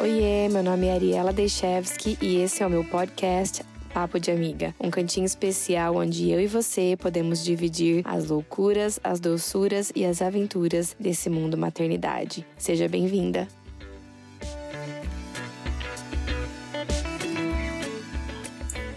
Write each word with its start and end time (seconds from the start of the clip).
Oiê, 0.00 0.48
meu 0.48 0.62
nome 0.62 0.86
é 0.86 0.94
Ariela 0.94 1.30
Dechevski 1.30 2.16
e 2.22 2.40
esse 2.40 2.62
é 2.62 2.66
o 2.66 2.70
meu 2.70 2.82
podcast 2.82 3.62
Papo 3.92 4.18
de 4.18 4.30
Amiga, 4.30 4.74
um 4.80 4.90
cantinho 4.90 5.26
especial 5.26 5.96
onde 5.96 6.30
eu 6.30 6.40
e 6.40 6.46
você 6.46 6.96
podemos 6.98 7.44
dividir 7.44 8.00
as 8.06 8.30
loucuras, 8.30 8.98
as 9.04 9.20
doçuras 9.20 9.92
e 9.94 10.06
as 10.06 10.22
aventuras 10.22 10.96
desse 10.98 11.28
mundo 11.28 11.58
maternidade. 11.58 12.46
Seja 12.56 12.88
bem-vinda! 12.88 13.46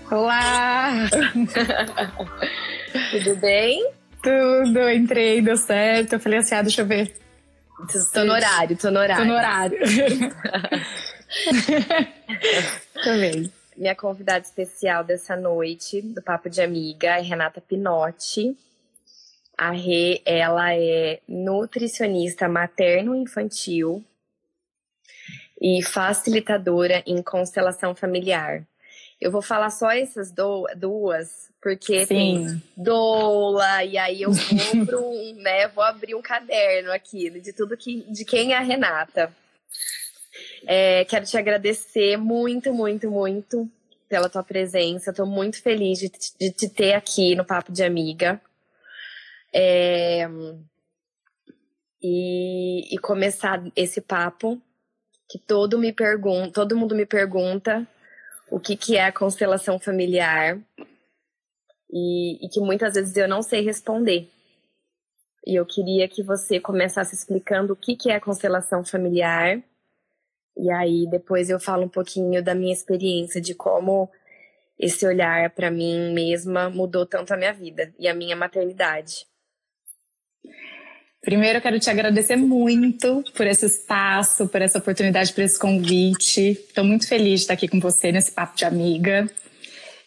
Olá! 0.10 1.10
Tudo 3.12 3.36
bem? 3.42 3.92
Tudo, 4.22 4.90
entrei, 4.90 5.42
deu 5.42 5.58
certo. 5.58 6.14
Eu 6.14 6.20
falei 6.22 6.40
assim, 6.40 6.56
ah, 6.56 6.62
deixa 6.62 6.82
eu 6.82 6.86
ver. 6.86 7.23
Tô 8.14 8.24
no 8.24 8.34
horário, 8.34 8.78
tô 8.78 8.92
no 8.92 9.00
horário. 9.00 9.24
Tô 9.24 9.30
no 9.30 9.36
horário. 9.36 9.80
Também. 13.04 13.52
Minha 13.76 13.96
convidada 13.96 14.46
especial 14.46 15.04
dessa 15.04 15.36
noite, 15.36 16.00
do 16.02 16.22
Papo 16.22 16.50
de 16.50 16.62
Amiga, 16.62 17.18
é 17.18 17.22
Renata 17.22 17.60
Pinotti. 17.60 18.56
A 19.58 19.72
Rê, 19.72 20.22
ela 20.26 20.76
é 20.76 21.20
nutricionista 21.28 22.48
materno-infantil 22.48 24.04
e 25.62 25.84
facilitadora 25.84 27.04
em 27.06 27.22
constelação 27.22 27.94
familiar. 27.96 28.66
Eu 29.24 29.32
vou 29.32 29.42
falar 29.42 29.70
só 29.70 29.90
essas 29.90 30.34
do, 30.34 30.68
duas, 30.76 31.50
porque 31.62 32.06
Sim. 32.06 32.08
tem 32.08 32.64
doula, 32.76 33.82
e 33.86 33.98
aí 33.98 34.22
eu 34.22 34.34
vou 34.34 34.86
pro, 34.86 35.14
né, 35.42 35.66
vou 35.70 35.82
abrir 35.82 36.14
um 36.14 36.22
caderno 36.22 36.92
aqui 36.92 37.30
de 37.40 37.54
tudo 37.54 37.78
que 37.78 38.02
de 38.12 38.26
quem 38.26 38.52
é 38.52 38.58
a 38.58 38.60
Renata. 38.60 39.34
É, 40.68 41.06
quero 41.06 41.26
te 41.26 41.38
agradecer 41.38 42.18
muito, 42.18 42.74
muito, 42.74 43.10
muito 43.10 43.72
pela 44.10 44.28
tua 44.28 44.44
presença. 44.44 45.12
Estou 45.12 45.26
muito 45.26 45.62
feliz 45.62 46.00
de, 46.00 46.12
de, 46.38 46.52
te 46.52 46.68
ter 46.68 46.92
aqui 46.92 47.34
no 47.34 47.46
Papo 47.46 47.72
de 47.72 47.82
Amiga. 47.82 48.42
É, 49.54 50.28
e, 52.02 52.94
e 52.94 52.98
começar 52.98 53.64
esse 53.74 54.02
papo 54.02 54.62
que 55.30 55.40
todo 55.40 55.80
me 55.80 55.94
pergunta, 55.94 56.52
todo 56.52 56.76
mundo 56.76 56.94
me 56.94 57.06
pergunta 57.06 57.88
o 58.54 58.60
que, 58.60 58.78
que 58.78 58.96
é 58.96 59.06
a 59.06 59.12
constelação 59.12 59.80
familiar 59.80 60.62
e, 61.92 62.46
e 62.46 62.48
que 62.48 62.60
muitas 62.60 62.94
vezes 62.94 63.18
eu 63.18 63.28
não 63.28 63.42
sei 63.42 63.62
responder. 63.62 64.30
E 65.44 65.56
eu 65.56 65.66
queria 65.66 66.08
que 66.08 66.22
você 66.22 66.60
começasse 66.60 67.16
explicando 67.16 67.74
o 67.74 67.76
que, 67.76 67.96
que 67.96 68.12
é 68.12 68.16
a 68.16 68.22
constelação 68.22 68.86
familiar. 68.86 69.60
E 70.56 70.72
aí 70.72 71.08
depois 71.10 71.50
eu 71.50 71.60
falo 71.60 71.86
um 71.86 71.90
pouquinho 71.90 72.44
da 72.44 72.54
minha 72.54 72.72
experiência 72.72 73.42
de 73.42 73.56
como 73.56 74.08
esse 74.78 75.04
olhar 75.04 75.50
para 75.50 75.72
mim 75.72 76.14
mesma 76.14 76.70
mudou 76.70 77.08
tanto 77.08 77.34
a 77.34 77.38
minha 77.38 77.54
vida 77.54 77.92
e 77.98 78.08
a 78.08 78.14
minha 78.14 78.36
maternidade. 78.36 79.26
Primeiro, 81.24 81.60
eu 81.60 81.62
quero 81.62 81.80
te 81.80 81.90
agradecer 81.90 82.36
muito 82.36 83.24
por 83.34 83.48
esse 83.48 83.66
espaço, 83.66 84.46
por 84.46 84.62
essa 84.62 84.78
oportunidade, 84.78 85.32
por 85.32 85.42
esse 85.42 85.58
convite. 85.58 86.52
Estou 86.52 86.84
muito 86.84 87.08
feliz 87.08 87.40
de 87.40 87.44
estar 87.46 87.54
aqui 87.54 87.66
com 87.66 87.80
você 87.80 88.12
nesse 88.12 88.30
papo 88.30 88.58
de 88.58 88.66
amiga. 88.66 89.32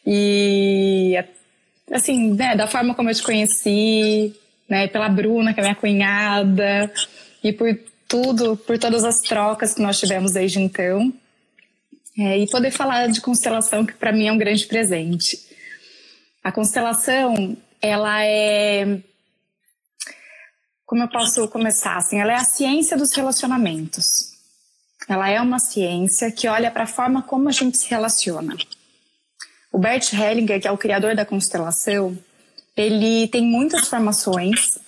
E, 0.07 1.17
assim, 1.91 2.35
né, 2.35 2.55
da 2.55 2.67
forma 2.67 2.95
como 2.95 3.09
eu 3.09 3.15
te 3.15 3.23
conheci, 3.23 4.35
né, 4.69 4.89
pela 4.89 5.09
Bruna, 5.09 5.55
que 5.55 5.61
é 5.61 5.63
minha 5.63 5.75
cunhada, 5.75 6.93
e 7.43 7.51
por 7.51 7.75
tudo, 8.07 8.55
por 8.55 8.79
todas 8.79 9.03
as 9.03 9.23
trocas 9.23 9.73
que 9.73 9.81
nós 9.81 9.99
tivemos 9.99 10.33
desde 10.33 10.61
então. 10.61 11.11
É, 12.19 12.39
e 12.41 12.47
poder 12.47 12.71
falar 12.71 13.07
de 13.07 13.23
constelação, 13.23 13.87
que 13.87 13.95
para 13.95 14.13
mim 14.13 14.27
é 14.27 14.33
um 14.33 14.39
grande 14.39 14.67
presente. 14.67 15.41
A 16.45 16.53
constelação, 16.53 17.57
ela 17.81 18.23
é 18.23 19.01
como 20.87 21.03
eu 21.03 21.09
posso 21.09 21.49
começar? 21.49 21.97
Assim, 21.97 22.21
ela 22.21 22.33
é 22.33 22.37
a 22.37 22.45
ciência 22.45 22.97
dos 22.97 23.13
relacionamentos. 23.13 24.35
Ela 25.09 25.29
é 25.29 25.41
uma 25.41 25.59
ciência 25.59 26.31
que 26.31 26.49
olha 26.49 26.71
para 26.71 26.85
a 26.85 26.87
forma 26.87 27.23
como 27.23 27.49
a 27.49 27.53
gente 27.53 27.77
se 27.77 27.91
relaciona. 27.91 28.57
O 29.73 29.79
Bert 29.79 30.13
Hellinger, 30.13 30.61
que 30.61 30.69
é 30.69 30.71
o 30.71 30.79
criador 30.79 31.15
da 31.15 31.27
constelação, 31.27 32.17
ele 32.77 33.27
tem 33.29 33.45
muitas 33.45 33.89
formações, 33.89 34.79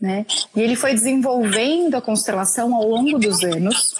né? 0.00 0.24
E 0.54 0.60
ele 0.60 0.76
foi 0.76 0.94
desenvolvendo 0.94 1.96
a 1.96 2.00
constelação 2.00 2.74
ao 2.74 2.88
longo 2.88 3.18
dos 3.18 3.42
anos. 3.42 3.96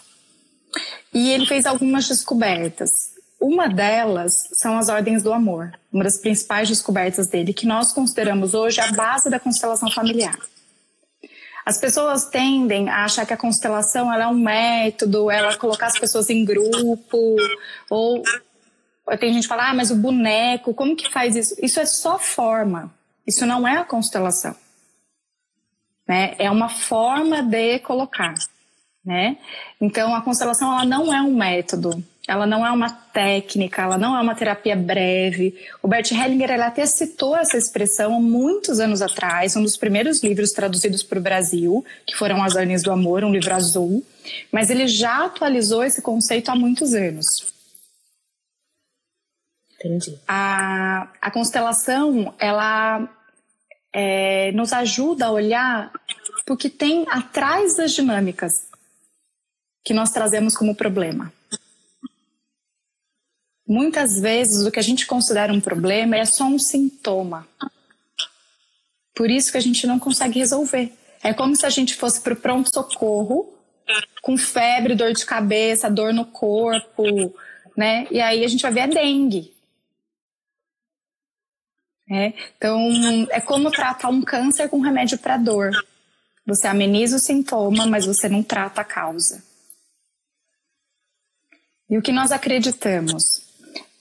E 1.12 1.30
ele 1.30 1.46
fez 1.46 1.66
algumas 1.66 2.06
descobertas. 2.06 3.10
Uma 3.40 3.68
delas 3.68 4.48
são 4.52 4.78
as 4.78 4.88
ordens 4.88 5.22
do 5.22 5.32
amor, 5.32 5.72
uma 5.92 6.04
das 6.04 6.18
principais 6.18 6.68
descobertas 6.68 7.26
dele, 7.26 7.52
que 7.52 7.66
nós 7.66 7.92
consideramos 7.92 8.54
hoje 8.54 8.80
a 8.80 8.92
base 8.92 9.28
da 9.28 9.40
constelação 9.40 9.90
familiar. 9.90 10.38
As 11.70 11.78
pessoas 11.78 12.24
tendem 12.24 12.88
a 12.88 13.04
achar 13.04 13.24
que 13.24 13.32
a 13.32 13.36
constelação 13.36 14.12
ela 14.12 14.24
é 14.24 14.26
um 14.26 14.34
método, 14.34 15.30
ela 15.30 15.56
colocar 15.56 15.86
as 15.86 15.96
pessoas 15.96 16.28
em 16.28 16.44
grupo, 16.44 17.36
ou 17.88 18.24
tem 19.20 19.32
gente 19.32 19.44
que 19.44 19.48
fala, 19.48 19.70
ah, 19.70 19.74
mas 19.74 19.92
o 19.92 19.94
boneco, 19.94 20.74
como 20.74 20.96
que 20.96 21.08
faz 21.08 21.36
isso? 21.36 21.54
Isso 21.62 21.78
é 21.78 21.86
só 21.86 22.18
forma, 22.18 22.92
isso 23.24 23.46
não 23.46 23.68
é 23.68 23.76
a 23.76 23.84
constelação. 23.84 24.56
Né? 26.08 26.34
É 26.40 26.50
uma 26.50 26.68
forma 26.68 27.40
de 27.40 27.78
colocar. 27.78 28.34
Né? 29.04 29.38
Então, 29.80 30.12
a 30.12 30.22
constelação 30.22 30.72
ela 30.72 30.84
não 30.84 31.14
é 31.14 31.22
um 31.22 31.36
método, 31.36 32.04
ela 32.30 32.46
não 32.46 32.64
é 32.64 32.70
uma 32.70 32.88
técnica, 32.88 33.82
ela 33.82 33.98
não 33.98 34.16
é 34.16 34.20
uma 34.20 34.36
terapia 34.36 34.76
breve. 34.76 35.52
O 35.82 35.88
Bert 35.88 36.12
Hellinger 36.12 36.52
ele 36.52 36.62
até 36.62 36.86
citou 36.86 37.36
essa 37.36 37.58
expressão 37.58 38.14
há 38.14 38.20
muitos 38.20 38.78
anos 38.78 39.02
atrás, 39.02 39.56
um 39.56 39.62
dos 39.64 39.76
primeiros 39.76 40.22
livros 40.22 40.52
traduzidos 40.52 41.02
para 41.02 41.18
o 41.18 41.22
Brasil, 41.22 41.84
que 42.06 42.14
foram 42.14 42.40
As 42.40 42.54
Ordens 42.54 42.84
do 42.84 42.92
Amor, 42.92 43.24
um 43.24 43.32
livro 43.32 43.52
azul, 43.52 44.06
mas 44.52 44.70
ele 44.70 44.86
já 44.86 45.24
atualizou 45.24 45.82
esse 45.82 46.00
conceito 46.00 46.52
há 46.52 46.54
muitos 46.54 46.94
anos. 46.94 47.52
Entendi. 49.74 50.16
A, 50.28 51.08
a 51.20 51.32
constelação, 51.32 52.32
ela 52.38 53.08
é, 53.92 54.52
nos 54.52 54.72
ajuda 54.72 55.26
a 55.26 55.32
olhar 55.32 55.90
o 56.48 56.56
que 56.56 56.70
tem 56.70 57.04
atrás 57.08 57.74
das 57.76 57.90
dinâmicas 57.90 58.68
que 59.84 59.92
nós 59.92 60.12
trazemos 60.12 60.56
como 60.56 60.76
problema. 60.76 61.32
Muitas 63.70 64.18
vezes 64.18 64.66
o 64.66 64.70
que 64.72 64.80
a 64.80 64.82
gente 64.82 65.06
considera 65.06 65.52
um 65.52 65.60
problema 65.60 66.16
é 66.16 66.24
só 66.24 66.42
um 66.42 66.58
sintoma. 66.58 67.46
Por 69.14 69.30
isso 69.30 69.52
que 69.52 69.58
a 69.58 69.60
gente 69.60 69.86
não 69.86 69.96
consegue 69.96 70.40
resolver. 70.40 70.92
É 71.22 71.32
como 71.32 71.54
se 71.54 71.64
a 71.64 71.70
gente 71.70 71.94
fosse 71.94 72.20
para 72.20 72.32
o 72.32 72.36
pronto-socorro 72.36 73.54
com 74.22 74.36
febre, 74.36 74.96
dor 74.96 75.12
de 75.12 75.24
cabeça, 75.24 75.88
dor 75.88 76.12
no 76.12 76.24
corpo, 76.24 77.32
né? 77.76 78.08
E 78.10 78.20
aí 78.20 78.44
a 78.44 78.48
gente 78.48 78.62
vai 78.62 78.72
ver 78.72 78.80
a 78.80 78.86
dengue. 78.88 79.54
É, 82.10 82.32
então, 82.56 82.90
é 83.30 83.40
como 83.40 83.70
tratar 83.70 84.08
um 84.08 84.20
câncer 84.20 84.68
com 84.68 84.80
remédio 84.80 85.16
para 85.16 85.36
dor. 85.36 85.70
Você 86.44 86.66
ameniza 86.66 87.14
o 87.14 87.20
sintoma, 87.20 87.86
mas 87.86 88.04
você 88.04 88.28
não 88.28 88.42
trata 88.42 88.80
a 88.80 88.84
causa. 88.84 89.44
E 91.88 91.96
o 91.96 92.02
que 92.02 92.10
nós 92.10 92.32
acreditamos? 92.32 93.48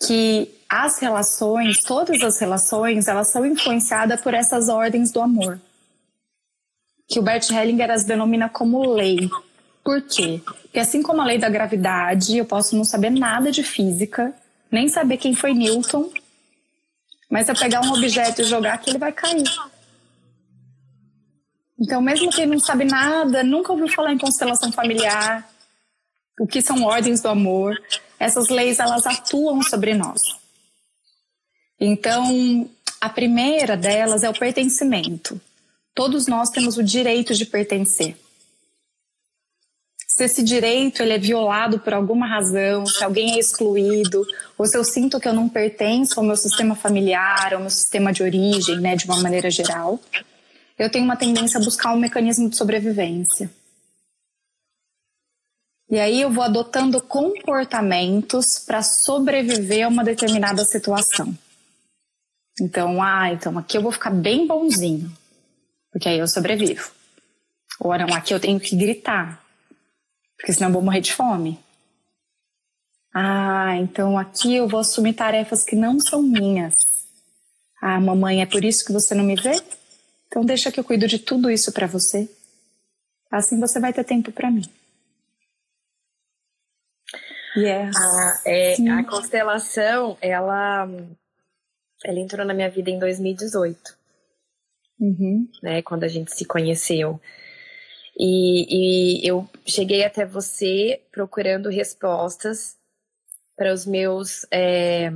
Que 0.05 0.49
as 0.69 0.99
relações, 0.99 1.83
todas 1.83 2.21
as 2.21 2.39
relações, 2.39 3.07
elas 3.07 3.27
são 3.27 3.45
influenciadas 3.45 4.21
por 4.21 4.33
essas 4.33 4.69
ordens 4.69 5.11
do 5.11 5.21
amor. 5.21 5.59
Que 7.07 7.19
o 7.19 7.23
Bert 7.23 7.49
Hellinger 7.49 7.91
as 7.91 8.03
denomina 8.03 8.47
como 8.47 8.93
lei. 8.93 9.29
Por 9.83 10.01
quê? 10.03 10.41
Porque 10.45 10.79
assim 10.79 11.01
como 11.01 11.21
a 11.21 11.25
lei 11.25 11.37
da 11.37 11.49
gravidade, 11.49 12.37
eu 12.37 12.45
posso 12.45 12.75
não 12.75 12.83
saber 12.83 13.09
nada 13.09 13.51
de 13.51 13.63
física, 13.63 14.33
nem 14.71 14.87
saber 14.87 15.17
quem 15.17 15.33
foi 15.33 15.53
Newton, 15.53 16.11
mas 17.29 17.45
se 17.45 17.51
eu 17.51 17.55
pegar 17.55 17.81
um 17.81 17.93
objeto 17.93 18.41
e 18.41 18.43
jogar 18.43 18.73
aqui, 18.73 18.89
ele 18.89 18.97
vai 18.97 19.11
cair. 19.11 19.43
Então, 21.79 22.01
mesmo 22.01 22.29
quem 22.29 22.45
não 22.45 22.59
sabe 22.59 22.85
nada, 22.85 23.43
nunca 23.43 23.71
ouviu 23.71 23.87
falar 23.87 24.11
em 24.11 24.17
constelação 24.17 24.71
familiar, 24.71 25.47
o 26.39 26.47
que 26.47 26.61
são 26.61 26.83
ordens 26.83 27.21
do 27.21 27.29
amor, 27.29 27.75
essas 28.19 28.49
leis 28.49 28.79
elas 28.79 29.05
atuam 29.05 29.63
sobre 29.63 29.93
nós. 29.93 30.21
Então, 31.79 32.69
a 32.99 33.09
primeira 33.09 33.77
delas 33.77 34.23
é 34.23 34.29
o 34.29 34.37
pertencimento. 34.37 35.39
Todos 35.95 36.27
nós 36.27 36.49
temos 36.49 36.77
o 36.77 36.83
direito 36.83 37.33
de 37.33 37.45
pertencer. 37.45 38.17
Se 40.05 40.25
esse 40.25 40.43
direito 40.43 41.01
ele 41.01 41.13
é 41.13 41.17
violado 41.17 41.79
por 41.79 41.93
alguma 41.93 42.27
razão, 42.27 42.85
se 42.85 43.01
alguém 43.01 43.35
é 43.35 43.39
excluído, 43.39 44.27
ou 44.57 44.65
se 44.65 44.75
eu 44.75 44.83
sinto 44.83 45.17
que 45.17 45.29
eu 45.29 45.33
não 45.33 45.47
pertenço 45.47 46.19
ao 46.19 46.25
meu 46.25 46.35
sistema 46.35 46.75
familiar, 46.75 47.53
ao 47.53 47.61
meu 47.61 47.69
sistema 47.69 48.11
de 48.11 48.21
origem, 48.21 48.81
né, 48.81 48.97
de 48.97 49.05
uma 49.05 49.21
maneira 49.21 49.49
geral, 49.49 49.97
eu 50.77 50.89
tenho 50.89 51.05
uma 51.05 51.15
tendência 51.15 51.57
a 51.57 51.63
buscar 51.63 51.93
um 51.93 51.99
mecanismo 51.99 52.49
de 52.49 52.57
sobrevivência. 52.57 53.49
E 55.89 55.99
aí 55.99 56.21
eu 56.21 56.31
vou 56.31 56.43
adotando 56.43 57.01
comportamentos 57.01 58.59
para 58.59 58.83
sobreviver 58.83 59.85
a 59.85 59.89
uma 59.89 60.03
determinada 60.03 60.63
situação. 60.63 61.35
Então, 62.61 63.01
ah, 63.01 63.31
então 63.31 63.57
aqui 63.57 63.75
eu 63.75 63.81
vou 63.81 63.91
ficar 63.91 64.11
bem 64.11 64.45
bonzinho, 64.45 65.11
porque 65.91 66.07
aí 66.07 66.19
eu 66.19 66.27
sobrevivo. 66.27 66.91
Ou 67.79 67.97
não, 67.97 68.13
aqui 68.13 68.33
eu 68.33 68.39
tenho 68.39 68.59
que 68.59 68.75
gritar, 68.75 69.43
porque 70.37 70.53
senão 70.53 70.69
eu 70.69 70.73
vou 70.73 70.83
morrer 70.83 71.01
de 71.01 71.13
fome. 71.13 71.57
Ah, 73.11 73.75
então 73.77 74.15
aqui 74.15 74.55
eu 74.55 74.67
vou 74.67 74.81
assumir 74.81 75.13
tarefas 75.13 75.63
que 75.63 75.75
não 75.75 75.99
são 75.99 76.21
minhas. 76.21 76.75
Ah, 77.81 77.99
mamãe, 77.99 78.43
é 78.43 78.45
por 78.45 78.63
isso 78.63 78.85
que 78.85 78.91
você 78.91 79.15
não 79.15 79.23
me 79.23 79.35
vê? 79.35 79.59
Então 80.27 80.45
deixa 80.45 80.71
que 80.71 80.79
eu 80.79 80.83
cuido 80.83 81.07
de 81.07 81.17
tudo 81.17 81.49
isso 81.49 81.71
para 81.71 81.87
você. 81.87 82.29
Assim 83.31 83.59
você 83.59 83.79
vai 83.79 83.91
ter 83.91 84.03
tempo 84.03 84.31
para 84.31 84.51
mim. 84.51 84.69
Yes. 87.57 87.95
A, 87.95 88.41
é, 88.45 88.75
a 88.91 89.03
constelação, 89.03 90.17
ela, 90.21 90.87
ela 92.03 92.19
entrou 92.19 92.45
na 92.45 92.53
minha 92.53 92.69
vida 92.69 92.89
em 92.89 92.99
2018. 92.99 93.97
Uhum. 94.99 95.47
Né, 95.63 95.81
quando 95.81 96.03
a 96.03 96.07
gente 96.07 96.33
se 96.33 96.45
conheceu. 96.45 97.19
E, 98.17 99.21
e 99.21 99.27
eu 99.27 99.47
cheguei 99.65 100.03
até 100.03 100.25
você 100.25 101.01
procurando 101.09 101.69
respostas 101.69 102.77
para 103.55 103.73
os 103.73 103.85
meus 103.85 104.45
é, 104.51 105.09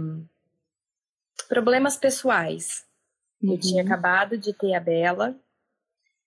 problemas 1.49 1.97
pessoais. 1.97 2.85
Uhum. 3.41 3.53
Eu 3.53 3.59
tinha 3.59 3.83
acabado 3.83 4.37
de 4.37 4.53
ter 4.53 4.73
a 4.73 4.79
Bela. 4.79 5.35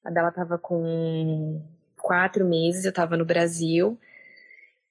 A 0.05 0.11
Bela 0.11 0.29
estava 0.29 0.59
com 0.59 1.63
quatro 1.97 2.45
meses, 2.45 2.85
eu 2.85 2.91
estava 2.91 3.17
no 3.17 3.25
Brasil. 3.25 3.99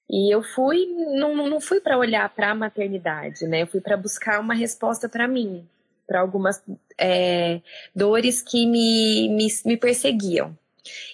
E 0.08 0.32
eu 0.32 0.42
fui, 0.42 0.86
não, 0.86 1.34
não 1.34 1.60
fui 1.60 1.80
para 1.80 1.98
olhar 1.98 2.28
para 2.30 2.50
a 2.50 2.54
maternidade, 2.54 3.46
né? 3.46 3.62
Eu 3.62 3.66
fui 3.66 3.80
para 3.80 3.96
buscar 3.96 4.40
uma 4.40 4.54
resposta 4.54 5.08
para 5.08 5.26
mim, 5.26 5.68
para 6.06 6.20
algumas 6.20 6.62
é, 6.96 7.60
dores 7.94 8.40
que 8.40 8.66
me, 8.66 9.28
me, 9.30 9.48
me 9.64 9.76
perseguiam. 9.76 10.56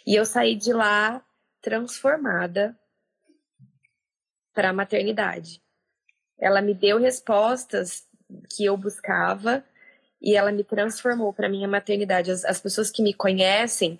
E 0.07 0.15
eu 0.15 0.27
saí 0.27 0.55
de 0.55 0.73
lá 0.73 1.25
transformada 1.63 2.77
para 4.53 4.69
a 4.69 4.73
maternidade. 4.75 5.63
Ela 6.39 6.61
me 6.61 6.75
deu 6.75 6.99
respostas 6.99 8.07
que 8.51 8.65
eu 8.65 8.77
buscava 8.77 9.65
e 10.21 10.37
ela 10.37 10.53
me 10.53 10.65
transformou 10.65 11.33
para 11.33 11.49
minha 11.49 11.67
maternidade. 11.67 12.31
As, 12.31 12.45
as, 12.45 12.61
pessoas 12.61 12.91
que 12.91 13.03
me 13.03 13.15
conhecem 13.15 13.99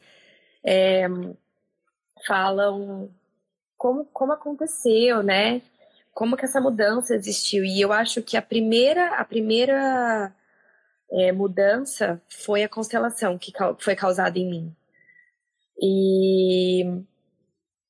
é, 0.65 1.07
falam 2.27 3.11
como, 3.83 4.05
como 4.13 4.33
aconteceu, 4.33 5.25
né? 5.25 5.61
Como 6.15 6.37
que 6.37 6.45
essa 6.45 6.61
mudança 6.61 7.17
existiu? 7.17 7.65
E 7.65 7.81
eu 7.81 7.93
acho 7.93 8.23
que 8.23 8.37
a 8.37 8.43
primeira, 8.43 9.17
a 9.17 9.25
primeira 9.25 10.33
é, 11.11 11.33
mudança 11.33 12.23
foi 12.29 12.63
a 12.63 12.69
constelação 12.69 13.37
que 13.37 13.53
foi 13.81 13.97
causada 13.97 14.39
em 14.39 14.49
mim. 14.49 14.77
E 15.81 16.85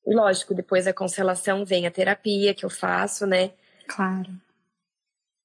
lógico, 0.07 0.55
depois 0.55 0.87
da 0.87 0.95
constelação 0.95 1.63
vem 1.63 1.87
a 1.87 1.91
terapia 1.91 2.55
que 2.55 2.65
eu 2.65 2.71
faço, 2.71 3.27
né? 3.27 3.51
Claro. 3.87 4.31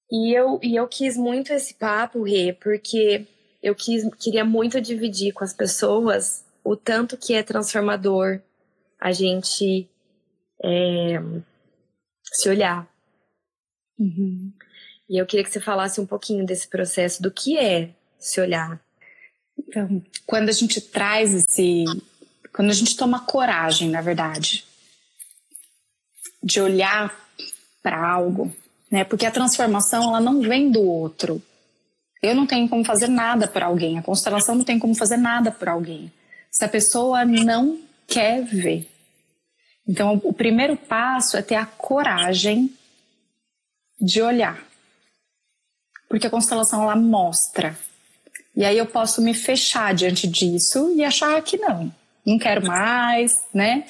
E 0.10 0.34
eu, 0.34 0.62
e 0.64 0.78
eu 0.78 0.88
quis 0.88 1.18
muito 1.18 1.52
esse 1.52 1.74
papo, 1.74 2.24
Rê, 2.24 2.54
porque 2.54 3.28
eu 3.62 3.76
quis, 3.76 4.10
queria 4.16 4.46
muito 4.46 4.80
dividir 4.80 5.34
com 5.34 5.44
as 5.44 5.52
pessoas 5.52 6.46
o 6.64 6.78
tanto 6.78 7.18
que 7.18 7.34
é 7.34 7.44
transformador 7.44 8.40
a 8.98 9.12
gente 9.12 9.90
é, 10.64 11.20
se 12.24 12.50
olhar. 12.50 12.88
Uhum. 13.98 14.52
E 15.10 15.18
eu 15.22 15.26
queria 15.26 15.44
que 15.44 15.52
você 15.52 15.60
falasse 15.60 16.02
um 16.02 16.06
pouquinho 16.06 16.46
desse 16.46 16.68
processo, 16.68 17.22
do 17.22 17.32
que 17.32 17.58
é 17.58 17.90
se 18.20 18.42
olhar. 18.42 18.80
Então, 19.58 20.04
quando 20.26 20.50
a 20.50 20.54
gente 20.54 20.80
traz 20.82 21.34
esse. 21.34 21.86
Quando 22.54 22.70
a 22.70 22.74
gente 22.74 22.98
toma 22.98 23.26
coragem, 23.26 23.90
na 23.90 24.02
verdade, 24.02 24.66
de 26.44 26.60
olhar 26.60 27.16
para 27.84 28.06
algo, 28.06 28.54
né? 28.92 29.04
Porque 29.04 29.26
a 29.26 29.32
transformação 29.32 30.04
ela 30.04 30.20
não 30.20 30.42
vem 30.42 30.72
do 30.72 30.82
outro. 30.82 31.42
Eu 32.22 32.34
não 32.36 32.48
tenho 32.48 32.68
como 32.68 32.84
fazer 32.84 33.08
nada 33.08 33.48
por 33.48 33.62
alguém, 33.62 33.98
a 33.98 34.02
constelação 34.02 34.56
não 34.56 34.64
tem 34.64 34.80
como 34.80 34.96
fazer 34.96 35.18
nada 35.18 35.52
por 35.52 35.70
alguém. 35.70 36.12
Se 36.50 36.66
a 36.66 36.70
pessoa 36.70 37.24
não 37.24 37.80
quer 38.08 38.44
ver. 38.44 38.90
Então, 39.88 40.20
o 40.24 40.34
primeiro 40.34 40.76
passo 40.76 41.38
é 41.38 41.42
ter 41.42 41.56
a 41.56 41.66
coragem 41.66 42.74
de 44.00 44.22
olhar. 44.22 44.62
Porque 46.10 46.28
a 46.28 46.30
constelação 46.30 46.84
ela 46.84 46.96
mostra. 46.96 47.78
E 48.56 48.66
aí 48.66 48.78
eu 48.78 48.86
posso 48.86 49.22
me 49.22 49.34
fechar 49.34 49.94
diante 49.94 50.28
disso 50.28 50.94
e 50.96 51.04
achar 51.04 51.42
que 51.42 51.58
não, 51.58 51.94
não 52.26 52.38
quero 52.38 52.66
mais, 52.66 53.44
né? 53.54 53.86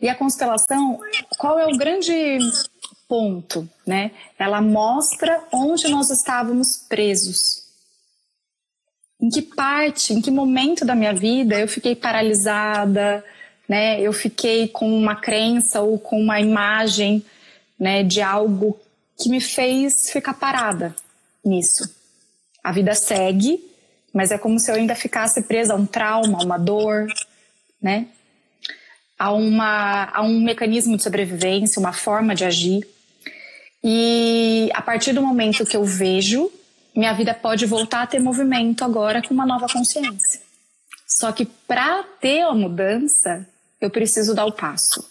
E 0.00 0.08
a 0.08 0.14
constelação, 0.14 0.98
qual 1.38 1.58
é 1.58 1.66
o 1.66 1.76
grande 1.76 2.38
ponto, 3.08 3.68
né? 3.86 4.10
Ela 4.38 4.60
mostra 4.60 5.44
onde 5.52 5.88
nós 5.88 6.10
estávamos 6.10 6.76
presos. 6.88 7.64
Em 9.20 9.28
que 9.30 9.42
parte, 9.42 10.12
em 10.12 10.20
que 10.20 10.30
momento 10.30 10.84
da 10.84 10.94
minha 10.94 11.14
vida 11.14 11.58
eu 11.58 11.68
fiquei 11.68 11.94
paralisada, 11.94 13.24
né? 13.68 14.00
Eu 14.00 14.12
fiquei 14.12 14.68
com 14.68 14.96
uma 14.96 15.16
crença 15.16 15.80
ou 15.80 15.98
com 15.98 16.20
uma 16.20 16.40
imagem, 16.40 17.24
né, 17.78 18.02
de 18.02 18.22
algo 18.22 18.78
que 19.18 19.28
me 19.28 19.40
fez 19.40 20.10
ficar 20.10 20.34
parada 20.34 20.94
nisso. 21.44 21.88
A 22.62 22.72
vida 22.72 22.94
segue, 22.94 23.62
mas 24.12 24.30
é 24.30 24.38
como 24.38 24.58
se 24.58 24.70
eu 24.70 24.74
ainda 24.74 24.94
ficasse 24.94 25.42
presa 25.42 25.72
a 25.72 25.76
um 25.76 25.86
trauma, 25.86 26.38
a 26.40 26.44
uma 26.44 26.58
dor, 26.58 27.06
né? 27.80 28.06
A, 29.18 29.32
uma, 29.32 30.10
a 30.12 30.22
um 30.22 30.40
mecanismo 30.40 30.96
de 30.96 31.02
sobrevivência, 31.02 31.80
uma 31.80 31.92
forma 31.92 32.34
de 32.34 32.44
agir. 32.44 32.86
E 33.82 34.68
a 34.74 34.82
partir 34.82 35.12
do 35.12 35.22
momento 35.22 35.64
que 35.64 35.76
eu 35.76 35.84
vejo, 35.84 36.50
minha 36.94 37.12
vida 37.12 37.32
pode 37.32 37.64
voltar 37.66 38.02
a 38.02 38.06
ter 38.06 38.18
movimento 38.18 38.84
agora 38.84 39.22
com 39.22 39.32
uma 39.32 39.46
nova 39.46 39.66
consciência. 39.68 40.40
Só 41.06 41.30
que 41.30 41.44
para 41.44 42.02
ter 42.20 42.40
a 42.40 42.52
mudança, 42.52 43.46
eu 43.80 43.90
preciso 43.90 44.34
dar 44.34 44.46
o 44.46 44.52
passo. 44.52 45.04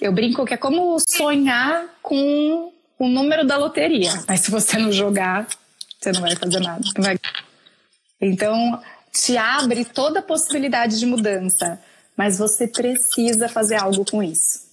Eu 0.00 0.12
brinco 0.12 0.44
que 0.44 0.54
é 0.54 0.56
como 0.56 0.96
sonhar 1.00 1.84
com 2.02 2.72
o 2.98 3.08
número 3.08 3.46
da 3.46 3.56
loteria, 3.56 4.12
mas 4.26 4.40
se 4.40 4.50
você 4.50 4.78
não 4.78 4.92
jogar, 4.92 5.46
você 6.00 6.12
não 6.12 6.20
vai 6.20 6.36
fazer 6.36 6.60
nada. 6.60 6.84
Vai... 6.98 7.18
Então, 8.20 8.80
te 9.12 9.36
abre 9.36 9.84
toda 9.84 10.20
a 10.20 10.22
possibilidade 10.22 10.98
de 10.98 11.06
mudança, 11.06 11.80
mas 12.16 12.38
você 12.38 12.66
precisa 12.66 13.48
fazer 13.48 13.76
algo 13.76 14.04
com 14.04 14.22
isso. 14.22 14.68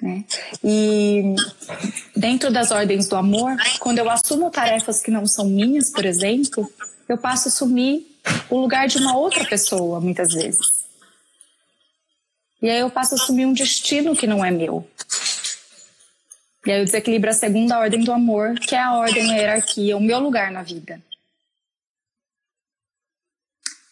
Né? 0.00 0.24
E 0.64 1.34
dentro 2.16 2.50
das 2.50 2.70
ordens 2.70 3.06
do 3.06 3.16
amor, 3.16 3.56
quando 3.78 3.98
eu 3.98 4.10
assumo 4.10 4.50
tarefas 4.50 5.00
que 5.00 5.10
não 5.10 5.26
são 5.26 5.46
minhas, 5.46 5.90
por 5.90 6.04
exemplo, 6.04 6.70
eu 7.08 7.16
passo 7.16 7.48
a 7.48 7.50
assumir 7.50 8.06
o 8.50 8.58
lugar 8.58 8.88
de 8.88 8.98
uma 8.98 9.16
outra 9.16 9.44
pessoa, 9.44 10.00
muitas 10.00 10.32
vezes. 10.32 10.81
E 12.62 12.70
aí 12.70 12.78
eu 12.78 12.88
passo 12.88 13.14
a 13.14 13.18
assumir 13.18 13.44
um 13.44 13.52
destino 13.52 14.14
que 14.14 14.26
não 14.26 14.44
é 14.44 14.50
meu. 14.52 14.88
E 16.64 16.70
aí 16.70 16.78
eu 16.78 16.84
desequilibro 16.84 17.28
a 17.28 17.32
segunda 17.32 17.76
ordem 17.76 18.04
do 18.04 18.12
amor, 18.12 18.54
que 18.60 18.76
é 18.76 18.78
a 18.78 18.94
ordem, 18.94 19.32
a 19.32 19.36
hierarquia, 19.36 19.96
o 19.96 20.00
meu 20.00 20.20
lugar 20.20 20.52
na 20.52 20.62
vida. 20.62 21.02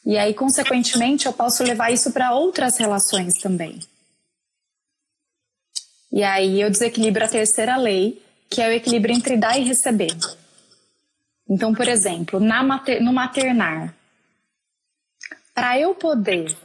E 0.07 0.17
aí, 0.17 0.33
consequentemente, 0.33 1.27
eu 1.27 1.33
posso 1.33 1.65
levar 1.65 1.93
isso 1.93 2.13
para 2.13 2.33
outras 2.33 2.79
relações 2.79 3.39
também. 3.39 3.81
E 6.13 6.23
aí 6.23 6.61
eu 6.61 6.71
desequilibro 6.71 7.25
a 7.25 7.29
terceira 7.29 7.77
lei, 7.77 8.23
que 8.49 8.63
é 8.63 8.69
o 8.69 8.73
equilíbrio 8.73 9.15
entre 9.15 9.37
dar 9.37 9.59
e 9.59 9.65
receber. 9.65 10.17
Então, 11.49 11.75
por 11.75 11.89
exemplo, 11.89 12.39
na 12.39 12.63
mater, 12.63 13.03
no 13.03 13.13
maternar, 13.13 13.95
para 15.53 15.79
eu 15.79 15.95
poder 15.95 16.57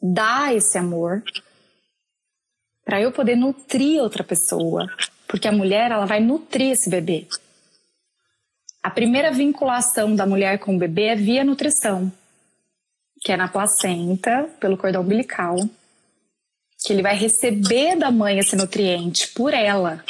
dar 0.00 0.54
esse 0.54 0.78
amor, 0.78 1.22
para 2.84 3.00
eu 3.00 3.12
poder 3.12 3.36
nutrir 3.36 4.00
outra 4.00 4.24
pessoa, 4.24 4.86
porque 5.26 5.48
a 5.48 5.52
mulher 5.52 5.90
ela 5.90 6.06
vai 6.06 6.20
nutrir 6.20 6.72
esse 6.72 6.88
bebê. 6.88 7.26
A 8.82 8.90
primeira 8.90 9.30
vinculação 9.30 10.14
da 10.14 10.24
mulher 10.24 10.58
com 10.58 10.74
o 10.74 10.78
bebê 10.78 11.08
é 11.08 11.16
via 11.16 11.44
nutrição, 11.44 12.10
que 13.20 13.32
é 13.32 13.36
na 13.36 13.48
placenta, 13.48 14.44
pelo 14.60 14.78
cordão 14.78 15.02
umbilical, 15.02 15.56
que 16.80 16.92
ele 16.92 17.02
vai 17.02 17.16
receber 17.16 17.96
da 17.96 18.10
mãe 18.10 18.38
esse 18.38 18.56
nutriente 18.56 19.28
por 19.28 19.52
ela. 19.52 20.02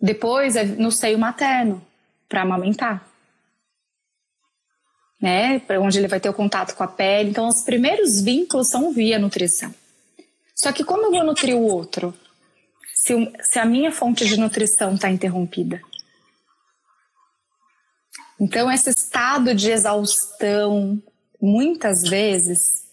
Depois 0.00 0.56
é 0.56 0.64
no 0.64 0.90
seio 0.90 1.18
materno, 1.18 1.84
para 2.28 2.42
amamentar 2.42 3.15
né? 5.20 5.58
Para 5.60 5.80
onde 5.80 5.98
ele 5.98 6.08
vai 6.08 6.20
ter 6.20 6.28
o 6.28 6.34
contato 6.34 6.74
com 6.74 6.82
a 6.82 6.88
pele. 6.88 7.30
Então, 7.30 7.48
os 7.48 7.62
primeiros 7.62 8.20
vínculos 8.20 8.68
são 8.68 8.92
via 8.92 9.18
nutrição. 9.18 9.74
Só 10.54 10.72
que 10.72 10.84
como 10.84 11.04
eu 11.04 11.10
vou 11.10 11.24
nutrir 11.24 11.56
o 11.56 11.62
outro? 11.62 12.14
Se, 12.94 13.14
se 13.40 13.58
a 13.58 13.64
minha 13.64 13.92
fonte 13.92 14.26
de 14.26 14.38
nutrição 14.38 14.94
está 14.94 15.10
interrompida? 15.10 15.80
Então, 18.40 18.70
esse 18.70 18.90
estado 18.90 19.54
de 19.54 19.70
exaustão, 19.70 21.02
muitas 21.40 22.02
vezes, 22.02 22.84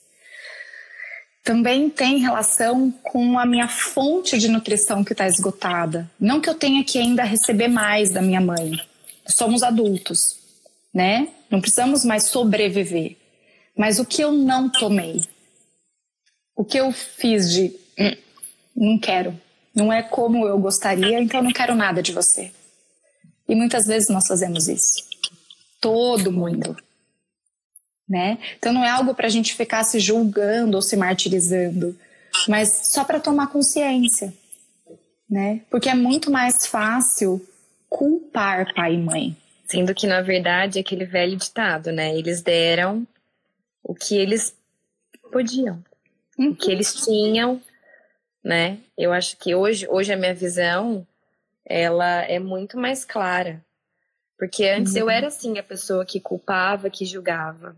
também 1.44 1.89
tem 1.89 2.18
relação 2.20 2.89
com 3.03 3.38
a 3.38 3.46
minha 3.46 3.68
fonte 3.68 4.38
de 4.38 4.48
nutrição 4.48 5.03
que 5.03 5.12
está 5.12 5.27
esgotada. 5.27 6.10
Não 6.18 6.39
que 6.39 6.50
eu 6.50 6.56
tenha 6.56 6.84
que 6.84 6.98
ainda 6.98 7.24
receber 7.24 7.68
mais 7.68 8.12
da 8.12 8.22
minha 8.22 8.39
mãe. 8.39 8.80
Somos 9.27 9.63
adultos, 9.63 10.43
né? 10.94 11.30
Não 11.50 11.60
precisamos 11.60 12.06
mais 12.06 12.26
sobreviver. 12.26 13.18
Mas 13.76 14.00
o 14.00 14.06
que 14.06 14.22
eu 14.24 14.32
não 14.32 14.70
tomei? 14.70 15.24
O 16.56 16.64
que 16.64 16.80
eu 16.80 16.92
fiz 16.92 17.52
de 17.52 17.76
hum, 18.00 18.16
não 18.76 19.00
quero, 19.00 19.40
não 19.74 19.92
é 19.92 20.04
como 20.04 20.48
eu 20.48 20.58
gostaria, 20.60 21.20
então 21.20 21.42
não 21.42 21.52
quero 21.52 21.74
nada 21.74 22.02
de 22.02 22.12
você. 22.12 22.52
E 23.48 23.56
muitas 23.56 23.88
vezes 23.88 24.10
nós 24.10 24.28
fazemos 24.28 24.68
isso. 24.68 25.04
Todo 25.82 26.32
mundo. 26.32 26.78
Né? 28.08 28.38
Então 28.58 28.72
não 28.72 28.84
é 28.84 28.90
algo 28.90 29.16
para 29.16 29.28
a 29.28 29.30
gente 29.30 29.56
ficar 29.56 29.84
se 29.84 30.00
julgando 30.00 30.76
ou 30.76 30.82
se 30.82 30.96
martirizando, 30.96 31.98
mas 32.48 32.70
só 32.84 33.04
para 33.04 33.20
tomar 33.20 33.48
consciência, 33.48 34.34
né? 35.30 35.62
Porque 35.70 35.90
é 35.90 35.96
muito 35.96 36.30
mais 36.30 36.68
fácil 36.68 37.42
culpar 37.90 38.74
pai 38.76 38.96
e 38.96 38.98
mãe. 38.98 39.38
Sendo 39.65 39.93
que 39.96 40.05
na 40.05 40.22
verdade 40.22 40.77
é 40.77 40.82
aquele 40.82 41.05
velho 41.05 41.38
ditado, 41.38 41.91
né? 41.91 42.15
Eles 42.17 42.41
deram 42.41 43.08
o 43.84 43.93
que 43.93 44.17
eles 44.17 44.55
podiam, 45.32 45.84
uhum. 46.38 46.51
o 46.51 46.55
que 46.55 46.72
eles 46.72 46.93
tinham, 46.93 47.62
né? 48.43 48.79
Eu 48.98 49.13
acho 49.13 49.38
que 49.38 49.55
hoje, 49.55 49.88
hoje 49.88 50.13
a 50.13 50.17
minha 50.17 50.34
visão 50.34 51.08
ela 51.65 52.22
é 52.24 52.39
muito 52.39 52.77
mais 52.77 53.05
clara. 53.05 53.63
Porque 54.38 54.65
antes 54.65 54.93
uhum. 54.93 55.01
eu 55.01 55.10
era 55.10 55.27
assim 55.27 55.58
a 55.58 55.63
pessoa 55.63 56.05
que 56.05 56.20
culpava, 56.20 56.89
que 56.89 57.05
julgava. 57.05 57.75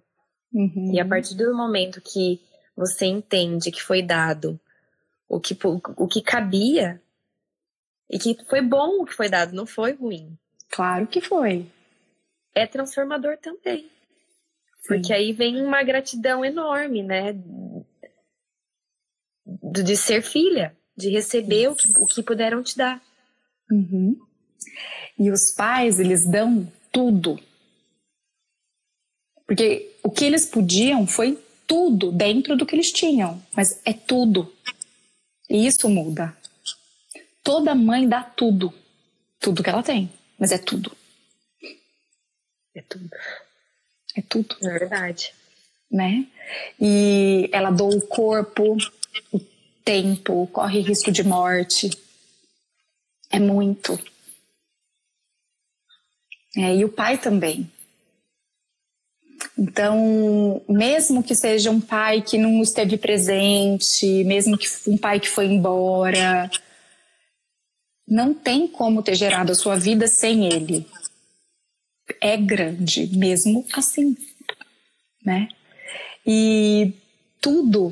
Uhum. 0.53 0.91
E 0.93 0.99
a 0.99 1.05
partir 1.05 1.35
do 1.35 1.55
momento 1.55 2.01
que 2.01 2.41
você 2.75 3.05
entende 3.05 3.71
que 3.71 3.81
foi 3.81 4.01
dado 4.01 4.59
o 5.27 5.39
que, 5.39 5.57
o 5.63 6.07
que 6.07 6.21
cabia 6.21 7.01
e 8.09 8.17
que 8.17 8.37
foi 8.47 8.61
bom 8.61 9.01
o 9.01 9.05
que 9.05 9.13
foi 9.13 9.29
dado, 9.29 9.53
não 9.53 9.65
foi 9.65 9.93
ruim. 9.93 10.37
Claro 10.69 11.07
que 11.07 11.21
foi. 11.21 11.67
É 12.55 12.65
transformador 12.65 13.37
também. 13.37 13.83
Sim. 13.83 14.87
Porque 14.87 15.13
aí 15.13 15.33
vem 15.33 15.61
uma 15.61 15.83
gratidão 15.83 16.43
enorme, 16.43 17.03
né? 17.03 17.35
De 19.45 19.97
ser 19.97 20.21
filha, 20.21 20.75
de 20.95 21.09
receber 21.09 21.67
o 21.67 21.75
que, 21.75 21.87
o 21.97 22.07
que 22.07 22.23
puderam 22.23 22.63
te 22.63 22.77
dar. 22.77 23.01
Uhum. 23.69 24.17
E 25.19 25.29
os 25.29 25.51
pais, 25.51 25.99
eles 25.99 26.25
dão 26.25 26.71
tudo. 26.91 27.39
Porque 29.45 29.91
o 30.01 30.09
que 30.09 30.25
eles 30.25 30.45
podiam 30.45 31.05
foi 31.05 31.37
tudo 31.67 32.11
dentro 32.11 32.55
do 32.55 32.65
que 32.65 32.75
eles 32.75 32.91
tinham, 32.91 33.41
mas 33.55 33.81
é 33.85 33.93
tudo. 33.93 34.51
E 35.49 35.65
isso 35.67 35.89
muda. 35.89 36.35
Toda 37.43 37.75
mãe 37.75 38.07
dá 38.07 38.23
tudo. 38.23 38.73
Tudo 39.39 39.61
que 39.61 39.69
ela 39.69 39.83
tem, 39.83 40.11
mas 40.39 40.51
é 40.51 40.57
tudo. 40.57 40.95
É 42.75 42.81
tudo. 42.81 43.09
É 44.15 44.21
tudo. 44.21 44.55
É 44.61 44.79
verdade. 44.79 45.33
Né? 45.89 46.27
E 46.79 47.49
ela 47.51 47.71
doa 47.71 47.95
o 47.95 48.01
corpo, 48.01 48.77
o 49.31 49.39
tempo, 49.83 50.47
corre 50.47 50.81
risco 50.81 51.11
de 51.11 51.23
morte. 51.23 51.89
É 53.31 53.39
muito. 53.39 53.97
É, 56.57 56.75
e 56.75 56.85
o 56.85 56.89
pai 56.89 57.17
também. 57.17 57.69
Então, 59.57 60.61
mesmo 60.67 61.23
que 61.23 61.33
seja 61.33 61.71
um 61.71 61.79
pai 61.79 62.21
que 62.21 62.37
não 62.37 62.61
esteve 62.61 62.97
presente, 62.97 64.23
mesmo 64.25 64.57
que 64.57 64.67
um 64.87 64.97
pai 64.97 65.19
que 65.19 65.29
foi 65.29 65.45
embora, 65.45 66.49
não 68.07 68.33
tem 68.33 68.67
como 68.67 69.01
ter 69.01 69.15
gerado 69.15 69.51
a 69.51 69.55
sua 69.55 69.77
vida 69.77 70.07
sem 70.07 70.47
ele. 70.47 70.85
É 72.21 72.37
grande, 72.37 73.07
mesmo 73.17 73.65
assim, 73.73 74.15
né? 75.23 75.49
E 76.25 76.93
tudo 77.41 77.91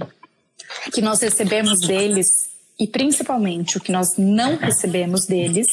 que 0.93 1.01
nós 1.01 1.22
recebemos 1.22 1.82
deles, 1.82 2.51
e 2.79 2.88
principalmente 2.88 3.77
o 3.77 3.82
que 3.82 3.91
nós 3.91 4.17
não 4.17 4.55
recebemos 4.58 5.25
deles, 5.25 5.67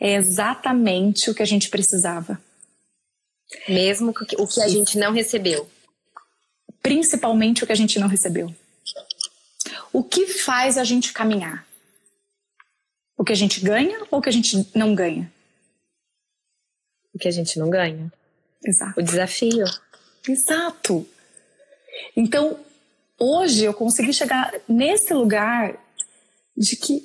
é 0.00 0.14
exatamente 0.14 1.30
o 1.30 1.34
que 1.34 1.42
a 1.42 1.46
gente 1.46 1.68
precisava. 1.68 2.40
Mesmo 3.68 4.10
o 4.10 4.46
que 4.46 4.60
a 4.60 4.68
gente 4.68 4.98
não 4.98 5.12
recebeu. 5.12 5.68
Principalmente 6.82 7.64
o 7.64 7.66
que 7.66 7.72
a 7.72 7.76
gente 7.76 7.98
não 7.98 8.08
recebeu. 8.08 8.54
O 9.92 10.04
que 10.04 10.26
faz 10.26 10.78
a 10.78 10.84
gente 10.84 11.12
caminhar? 11.12 11.66
O 13.16 13.24
que 13.24 13.32
a 13.32 13.36
gente 13.36 13.60
ganha 13.60 14.06
ou 14.10 14.18
o 14.18 14.22
que 14.22 14.28
a 14.28 14.32
gente 14.32 14.68
não 14.74 14.94
ganha? 14.94 15.32
O 17.18 17.20
que 17.20 17.26
a 17.26 17.32
gente 17.32 17.58
não 17.58 17.68
ganha. 17.68 18.12
Exato. 18.64 19.00
O 19.00 19.02
desafio. 19.02 19.64
Exato. 20.28 21.04
Então, 22.16 22.60
hoje 23.18 23.64
eu 23.64 23.74
consegui 23.74 24.12
chegar 24.12 24.54
nesse 24.68 25.12
lugar 25.12 25.76
de 26.56 26.76
que 26.76 27.04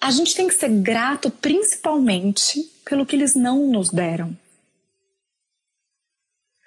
a 0.00 0.10
gente 0.10 0.34
tem 0.34 0.48
que 0.48 0.54
ser 0.54 0.68
grato 0.68 1.30
principalmente 1.30 2.68
pelo 2.84 3.06
que 3.06 3.14
eles 3.14 3.36
não 3.36 3.68
nos 3.68 3.88
deram. 3.88 4.36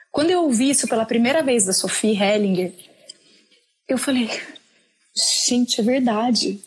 Quando 0.09 0.31
eu 0.31 0.43
ouvi 0.43 0.69
isso 0.69 0.87
pela 0.87 1.05
primeira 1.05 1.43
vez 1.43 1.65
da 1.65 1.73
Sophie 1.73 2.17
Hellinger, 2.17 2.73
eu 3.89 3.97
falei: 3.97 4.29
gente, 5.45 5.81
é 5.81 5.83
verdade. 5.83 6.63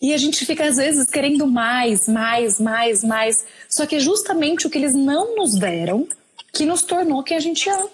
E 0.00 0.14
a 0.14 0.16
gente 0.16 0.46
fica 0.46 0.64
às 0.66 0.76
vezes 0.76 1.08
querendo 1.08 1.46
mais, 1.46 2.06
mais, 2.06 2.60
mais, 2.60 3.02
mais. 3.02 3.44
Só 3.68 3.86
que 3.86 3.96
é 3.96 4.00
justamente 4.00 4.66
o 4.66 4.70
que 4.70 4.78
eles 4.78 4.94
não 4.94 5.36
nos 5.36 5.58
deram 5.58 6.08
que 6.52 6.64
nos 6.64 6.82
tornou 6.82 7.22
quem 7.22 7.36
a 7.36 7.40
gente 7.40 7.68
é. 7.68 7.88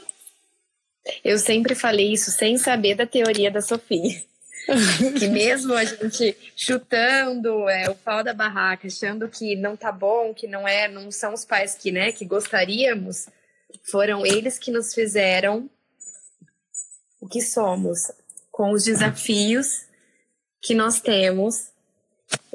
Eu 1.23 1.39
sempre 1.39 1.75
falei 1.75 2.13
isso 2.13 2.31
sem 2.31 2.57
saber 2.57 2.95
da 2.95 3.07
teoria 3.07 3.51
da 3.51 3.61
Sophie. 3.61 4.25
que 5.19 5.29
mesmo 5.29 5.75
a 5.75 5.85
gente 5.85 6.37
chutando 6.57 7.69
é, 7.69 7.91
o 7.91 7.95
pau 7.95 8.25
da 8.25 8.33
barraca, 8.33 8.87
achando 8.87 9.29
que 9.29 9.55
não 9.57 9.77
tá 9.77 9.93
bom, 9.93 10.33
que 10.33 10.47
não 10.47 10.67
é, 10.67 10.89
não 10.89 11.11
são 11.11 11.35
os 11.35 11.45
pais 11.45 11.75
que, 11.75 11.93
né, 11.93 12.13
que 12.13 12.25
gostaríamos, 12.25 13.27
foram 13.91 14.25
eles 14.25 14.59
que 14.59 14.71
nos 14.71 14.95
fizeram 14.95 15.69
o 17.21 17.29
que 17.29 17.43
somos, 17.43 18.11
com 18.51 18.73
os 18.73 18.85
desafios 18.85 19.87
que 20.63 20.75
nós 20.75 21.01
temos. 21.01 21.69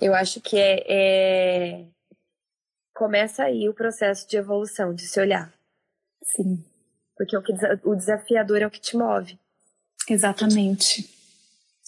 Eu 0.01 0.13
acho 0.13 0.39
que 0.41 0.57
é, 0.57 0.85
é 0.87 1.85
começa 2.93 3.43
aí 3.43 3.69
o 3.69 3.73
processo 3.73 4.27
de 4.27 4.35
evolução, 4.35 4.93
de 4.93 5.07
se 5.07 5.19
olhar. 5.19 5.51
Sim. 6.35 6.63
Porque 7.15 7.35
o, 7.37 7.41
que, 7.41 7.53
o 7.83 7.95
desafiador 7.95 8.61
é 8.61 8.67
o 8.67 8.71
que 8.71 8.79
te 8.79 8.97
move. 8.97 9.37
Exatamente. 10.09 11.09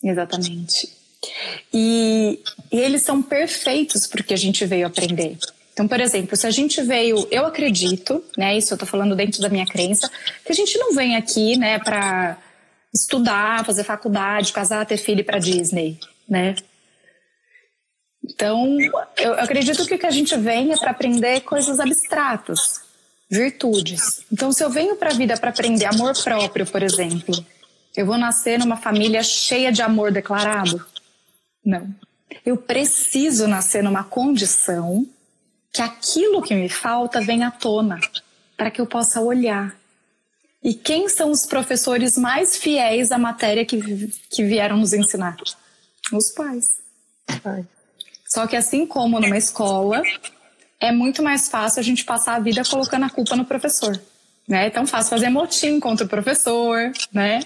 Exatamente. 0.04 0.90
E, 1.74 2.42
e 2.72 2.80
eles 2.80 3.04
são 3.04 3.22
perfeitos 3.22 4.08
porque 4.08 4.34
a 4.34 4.38
gente 4.38 4.66
veio 4.66 4.88
aprender. 4.88 5.38
Então, 5.74 5.88
por 5.88 6.00
exemplo, 6.00 6.36
se 6.36 6.48
a 6.48 6.52
gente 6.52 6.82
veio, 6.82 7.28
eu 7.32 7.46
acredito, 7.46 8.24
né, 8.38 8.58
isso 8.58 8.74
eu 8.74 8.78
tô 8.78 8.86
falando 8.86 9.16
dentro 9.16 9.42
da 9.42 9.50
minha 9.50 9.66
crença, 9.66 10.10
que 10.46 10.52
a 10.52 10.56
gente 10.56 10.78
não 10.78 10.94
vem 10.94 11.16
aqui, 11.16 11.58
né, 11.58 11.80
para 11.80 12.38
estudar, 12.94 13.66
fazer 13.66 13.84
faculdade, 13.84 14.52
casar, 14.52 14.86
ter 14.86 14.98
filho 14.98 15.24
para 15.24 15.40
Disney, 15.40 15.98
né? 16.28 16.56
Então, 18.34 18.78
eu 19.18 19.34
acredito 19.34 19.86
que 19.86 19.96
o 19.96 20.00
que 20.00 20.06
a 20.06 20.12
gente 20.12 20.36
vem 20.38 20.72
é 20.72 20.78
para 20.78 20.92
aprender 20.92 21.42
coisas 21.42 21.80
abstratas, 21.80 22.82
virtudes. 23.30 24.26
Então, 24.32 24.52
se 24.52 24.64
eu 24.64 24.70
venho 24.70 24.96
para 24.96 25.10
a 25.10 25.14
vida 25.14 25.38
para 25.38 25.50
aprender 25.50 25.86
amor 25.86 26.14
próprio, 26.24 26.66
por 26.66 26.82
exemplo, 26.82 27.34
eu 27.96 28.06
vou 28.06 28.18
nascer 28.18 28.58
numa 28.58 28.78
família 28.78 29.22
cheia 29.22 29.72
de 29.72 29.82
amor 29.82 30.12
declarado? 30.12 30.86
Não. 31.64 31.94
Eu 32.46 32.58
preciso 32.58 33.48
nascer 33.48 33.84
numa 33.84 34.04
condição 34.04 35.06
que 35.74 35.82
aquilo 35.82 36.42
que 36.42 36.56
me 36.56 36.70
falta 36.70 37.22
venha 37.22 37.50
à 37.50 37.52
tona, 37.52 38.00
para 38.58 38.72
que 38.72 38.80
eu 38.80 38.88
possa 38.88 39.22
olhar. 39.22 39.76
E 40.64 40.74
quem 40.74 41.10
são 41.10 41.32
os 41.32 41.46
professores 41.46 42.18
mais 42.18 42.56
fiéis 42.56 43.12
à 43.12 43.18
matéria 43.18 43.66
que, 43.66 44.08
que 44.30 44.44
vieram 44.44 44.78
nos 44.78 44.94
ensinar? 44.94 45.36
Os 46.14 46.30
pais. 46.32 46.80
Ai. 47.44 47.66
Só 48.34 48.48
que 48.48 48.56
assim 48.56 48.86
como 48.86 49.20
numa 49.20 49.38
escola, 49.38 50.02
é 50.80 50.90
muito 50.90 51.22
mais 51.22 51.50
fácil 51.50 51.82
a 51.82 51.84
gente 51.84 52.06
passar 52.06 52.36
a 52.36 52.40
vida 52.40 52.62
colocando 52.64 53.06
a 53.06 53.10
culpa 53.10 53.36
no 53.36 53.44
professor. 53.44 54.02
Né? 54.48 54.68
É 54.68 54.70
tão 54.70 54.88
fácil 54.88 55.10
fazer 55.10 55.30
motim 55.30 55.82
contra 55.82 56.06
o 56.06 56.10
professor, 56.10 56.94
né? 57.12 57.42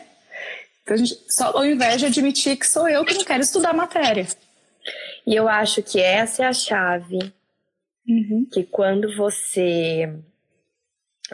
Então, 0.83 0.95
gente, 0.95 1.19
só 1.27 1.57
ao 1.57 1.65
invés 1.65 1.99
de 1.99 2.05
admitir 2.05 2.55
que 2.55 2.67
sou 2.67 2.87
eu 2.87 3.03
que 3.03 3.15
não 3.15 3.25
quero 3.25 3.41
estudar 3.41 3.71
a 3.71 3.73
matéria. 3.73 4.27
E 5.25 5.33
eu 5.33 5.49
acho 5.49 5.81
que 5.81 5.99
essa 5.99 6.43
é 6.43 6.45
a 6.45 6.53
chave. 6.53 7.33
Uhum. 8.07 8.47
Que 8.53 8.63
quando 8.63 9.15
você. 9.17 10.13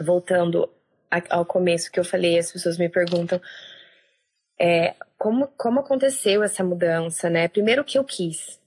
Voltando 0.00 0.66
ao 1.28 1.44
começo 1.44 1.92
que 1.92 2.00
eu 2.00 2.04
falei, 2.04 2.38
as 2.38 2.50
pessoas 2.50 2.78
me 2.78 2.88
perguntam 2.88 3.38
é, 4.58 4.94
como, 5.18 5.46
como 5.58 5.80
aconteceu 5.80 6.42
essa 6.42 6.64
mudança, 6.64 7.28
né? 7.28 7.48
Primeiro 7.48 7.84
que 7.84 7.98
eu 7.98 8.04
quis. 8.04 8.61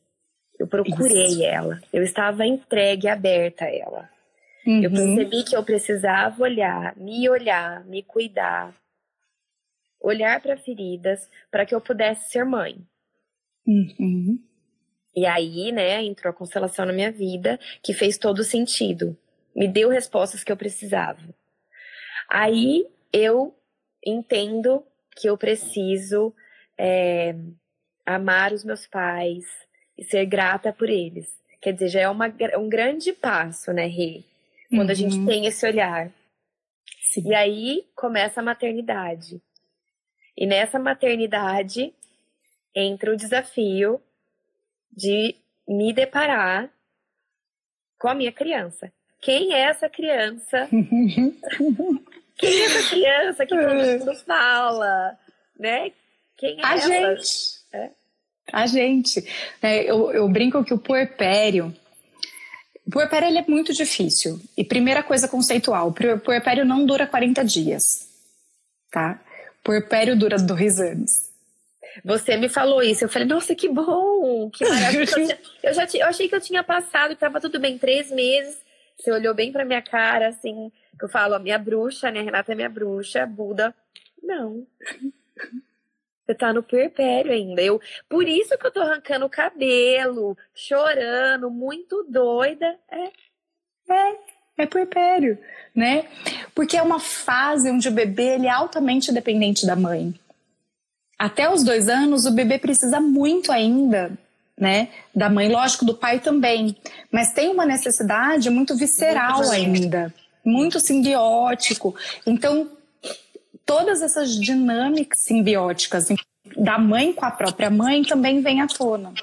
Eu 0.59 0.67
procurei 0.67 1.25
Isso. 1.25 1.43
ela. 1.43 1.79
Eu 1.91 2.03
estava 2.03 2.45
entregue, 2.45 3.07
aberta 3.07 3.65
a 3.65 3.73
ela. 3.73 4.09
Uhum. 4.65 4.83
Eu 4.83 4.91
percebi 4.91 5.43
que 5.43 5.55
eu 5.55 5.63
precisava 5.63 6.41
olhar, 6.41 6.95
me 6.97 7.29
olhar, 7.29 7.85
me 7.85 8.01
cuidar, 8.01 8.73
olhar 10.01 10.41
para 10.41 10.57
feridas 10.57 11.29
para 11.51 11.65
que 11.65 11.75
eu 11.75 11.81
pudesse 11.81 12.31
ser 12.31 12.45
mãe. 12.45 12.77
Uhum. 13.67 14.39
E 15.15 15.25
aí, 15.25 15.71
né, 15.71 16.03
entrou 16.03 16.29
a 16.29 16.35
constelação 16.35 16.85
na 16.85 16.93
minha 16.93 17.11
vida, 17.11 17.59
que 17.81 17.93
fez 17.93 18.17
todo 18.17 18.43
sentido. 18.43 19.17
Me 19.55 19.67
deu 19.67 19.89
respostas 19.89 20.43
que 20.43 20.51
eu 20.51 20.57
precisava. 20.57 21.21
Aí 22.29 22.85
eu 23.13 23.55
entendo 24.05 24.83
que 25.15 25.29
eu 25.29 25.37
preciso 25.37 26.33
é, 26.77 27.35
amar 28.05 28.51
os 28.51 28.63
meus 28.63 28.85
pais 28.85 29.45
e 29.97 30.03
ser 30.03 30.25
grata 30.25 30.73
por 30.73 30.89
eles. 30.89 31.27
Quer 31.61 31.73
dizer, 31.73 31.89
já 31.89 32.01
é 32.01 32.09
uma, 32.09 32.33
um 32.57 32.69
grande 32.69 33.13
passo, 33.13 33.73
né, 33.73 33.87
Rê? 33.87 34.23
Quando 34.69 34.87
uhum. 34.87 34.91
a 34.91 34.95
gente 34.95 35.17
uhum. 35.17 35.25
tem 35.25 35.45
esse 35.45 35.65
olhar. 35.65 36.11
Sim. 37.01 37.29
E 37.29 37.33
aí 37.33 37.85
começa 37.95 38.39
a 38.39 38.43
maternidade. 38.43 39.41
E 40.37 40.45
nessa 40.45 40.77
maternidade 40.77 41.93
entra 42.75 43.13
o 43.13 43.15
desafio 43.15 44.01
de 44.91 45.35
me 45.67 45.93
deparar 45.93 46.69
com 47.97 48.09
a 48.09 48.13
minha 48.13 48.31
criança. 48.31 48.91
Quem 49.21 49.53
é 49.53 49.61
essa 49.61 49.89
criança? 49.89 50.67
Quem 52.37 52.61
é 52.61 52.65
essa 52.65 52.89
criança 52.89 53.45
que 53.45 53.55
todo 53.55 53.73
mundo 53.73 54.15
fala? 54.25 55.17
Né? 55.57 55.91
Quem 56.37 56.59
é 56.59 56.65
a 56.65 56.75
ela? 56.75 57.15
gente. 57.15 57.65
É? 57.71 57.89
A 58.51 58.67
gente. 58.67 59.25
É, 59.61 59.89
eu, 59.89 60.11
eu 60.11 60.27
brinco 60.29 60.63
que 60.63 60.73
o 60.73 60.77
puerpério. 60.77 61.75
O 62.85 62.91
puerpério 62.91 63.27
ele 63.27 63.39
é 63.39 63.45
muito 63.47 63.73
difícil. 63.73 64.39
E 64.55 64.63
primeira 64.63 65.01
coisa 65.01 65.27
conceitual: 65.27 65.89
o 65.89 66.19
puerpério 66.19 66.65
não 66.65 66.85
dura 66.85 67.07
40 67.07 67.43
dias. 67.43 68.07
Tá? 68.91 69.19
O 69.59 69.63
puerpério 69.63 70.17
dura 70.17 70.37
dois 70.37 70.79
anos. 70.79 71.25
Você 72.03 72.35
me 72.35 72.49
falou 72.49 72.83
isso, 72.83 73.05
eu 73.05 73.09
falei, 73.09 73.27
nossa, 73.27 73.55
que 73.55 73.69
bom, 73.69 74.49
que 74.49 74.67
maravilha. 74.67 75.39
eu, 75.63 75.71
já 75.73 75.87
eu 75.93 76.07
achei 76.07 76.27
que 76.27 76.35
eu 76.35 76.41
tinha 76.41 76.63
passado, 76.63 77.11
que 77.11 77.21
tava 77.21 77.39
tudo 77.39 77.59
bem, 77.59 77.77
três 77.77 78.11
meses. 78.11 78.57
Você 78.97 79.11
olhou 79.11 79.33
bem 79.33 79.51
pra 79.51 79.65
minha 79.65 79.81
cara, 79.81 80.29
assim, 80.29 80.71
que 80.97 81.05
eu 81.05 81.09
falo, 81.09 81.35
a 81.35 81.39
minha 81.39 81.57
bruxa, 81.57 82.11
né? 82.11 82.21
Renata 82.21 82.51
é 82.51 82.55
minha 82.55 82.69
bruxa, 82.69 83.25
Buda. 83.25 83.73
Não. 84.21 84.65
Você 86.25 86.33
tá 86.33 86.51
no 86.51 86.63
perpério 86.63 87.31
ainda. 87.31 87.61
Eu, 87.61 87.79
por 88.09 88.27
isso 88.27 88.57
que 88.57 88.65
eu 88.65 88.71
tô 88.71 88.81
arrancando 88.81 89.25
o 89.25 89.29
cabelo, 89.29 90.35
chorando, 90.55 91.51
muito 91.51 92.03
doida. 92.09 92.77
É. 92.91 93.11
É, 93.87 94.15
é 94.57 94.65
puerpério, 94.65 95.37
né? 95.75 96.05
Porque 96.55 96.75
é 96.75 96.81
uma 96.81 96.99
fase 96.99 97.69
onde 97.69 97.87
o 97.87 97.91
bebê 97.91 98.35
ele 98.35 98.47
é 98.47 98.49
altamente 98.49 99.11
dependente 99.11 99.67
da 99.67 99.75
mãe. 99.75 100.13
Até 101.17 101.49
os 101.49 101.63
dois 101.63 101.87
anos, 101.87 102.25
o 102.25 102.31
bebê 102.31 102.57
precisa 102.57 102.99
muito 102.99 103.51
ainda, 103.51 104.11
né? 104.57 104.89
Da 105.13 105.29
mãe, 105.29 105.47
lógico, 105.47 105.85
do 105.85 105.93
pai 105.93 106.19
também. 106.19 106.75
Mas 107.11 107.33
tem 107.33 107.49
uma 107.49 107.65
necessidade 107.65 108.49
muito 108.49 108.75
visceral 108.75 109.37
muito 109.37 109.51
ainda, 109.51 110.13
muito 110.43 110.79
simbiótico. 110.79 111.95
Então, 112.25 112.71
todas 113.65 114.01
essas 114.01 114.35
dinâmicas 114.35 115.19
simbióticas 115.19 116.09
da 116.55 116.77
mãe 116.77 117.11
com 117.11 117.25
a 117.25 117.31
própria 117.31 117.69
mãe 117.69 118.03
também 118.03 118.41
vêm 118.41 118.61
à 118.61 118.67
tona. 118.67 119.13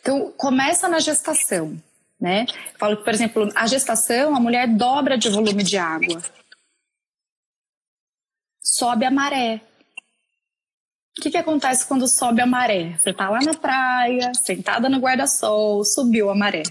Então, 0.00 0.32
começa 0.32 0.88
na 0.88 0.98
gestação, 0.98 1.80
né? 2.20 2.46
Falo 2.78 2.96
que, 2.96 3.04
por 3.04 3.12
exemplo, 3.12 3.48
a 3.54 3.66
gestação, 3.66 4.34
a 4.34 4.40
mulher 4.40 4.66
dobra 4.68 5.16
de 5.16 5.28
volume 5.28 5.62
de 5.62 5.76
água. 5.76 6.22
Sobe 8.62 9.04
a 9.04 9.10
maré. 9.10 9.60
O 11.16 11.22
que, 11.22 11.30
que 11.30 11.36
acontece 11.36 11.86
quando 11.86 12.08
sobe 12.08 12.40
a 12.40 12.46
maré? 12.46 12.96
Você 12.98 13.10
está 13.10 13.30
lá 13.30 13.40
na 13.40 13.54
praia, 13.54 14.32
sentada 14.34 14.88
no 14.88 14.98
guarda-sol, 14.98 15.84
subiu 15.84 16.28
a 16.28 16.34
maré. 16.34 16.64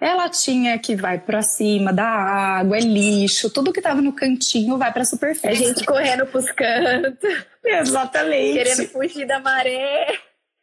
É 0.00 0.14
latinha 0.14 0.78
que 0.78 0.94
vai 0.94 1.18
para 1.18 1.42
cima 1.42 1.92
da 1.92 2.06
água, 2.06 2.76
é 2.76 2.80
lixo, 2.80 3.50
tudo 3.50 3.72
que 3.72 3.80
estava 3.80 4.00
no 4.00 4.12
cantinho 4.12 4.78
vai 4.78 4.92
para 4.92 5.02
a 5.02 5.04
superfície. 5.04 5.48
É 5.48 5.54
gente 5.54 5.84
correndo 5.84 6.24
pros 6.26 6.50
cantos. 6.52 7.44
Exatamente. 7.64 8.52
Querendo 8.52 8.88
fugir 8.90 9.26
da 9.26 9.40
maré. 9.40 10.18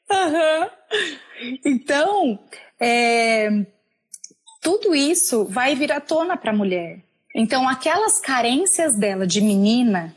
Uhum. 0.09 0.69
Então, 1.65 2.39
é, 2.79 3.49
tudo 4.61 4.95
isso 4.95 5.45
vai 5.45 5.75
vir 5.75 5.91
à 5.91 5.99
tona 5.99 6.37
para 6.37 6.51
a 6.51 6.55
mulher. 6.55 6.99
Então, 7.35 7.67
aquelas 7.67 8.21
carências 8.21 8.95
dela 8.95 9.27
de 9.27 9.41
menina 9.41 10.15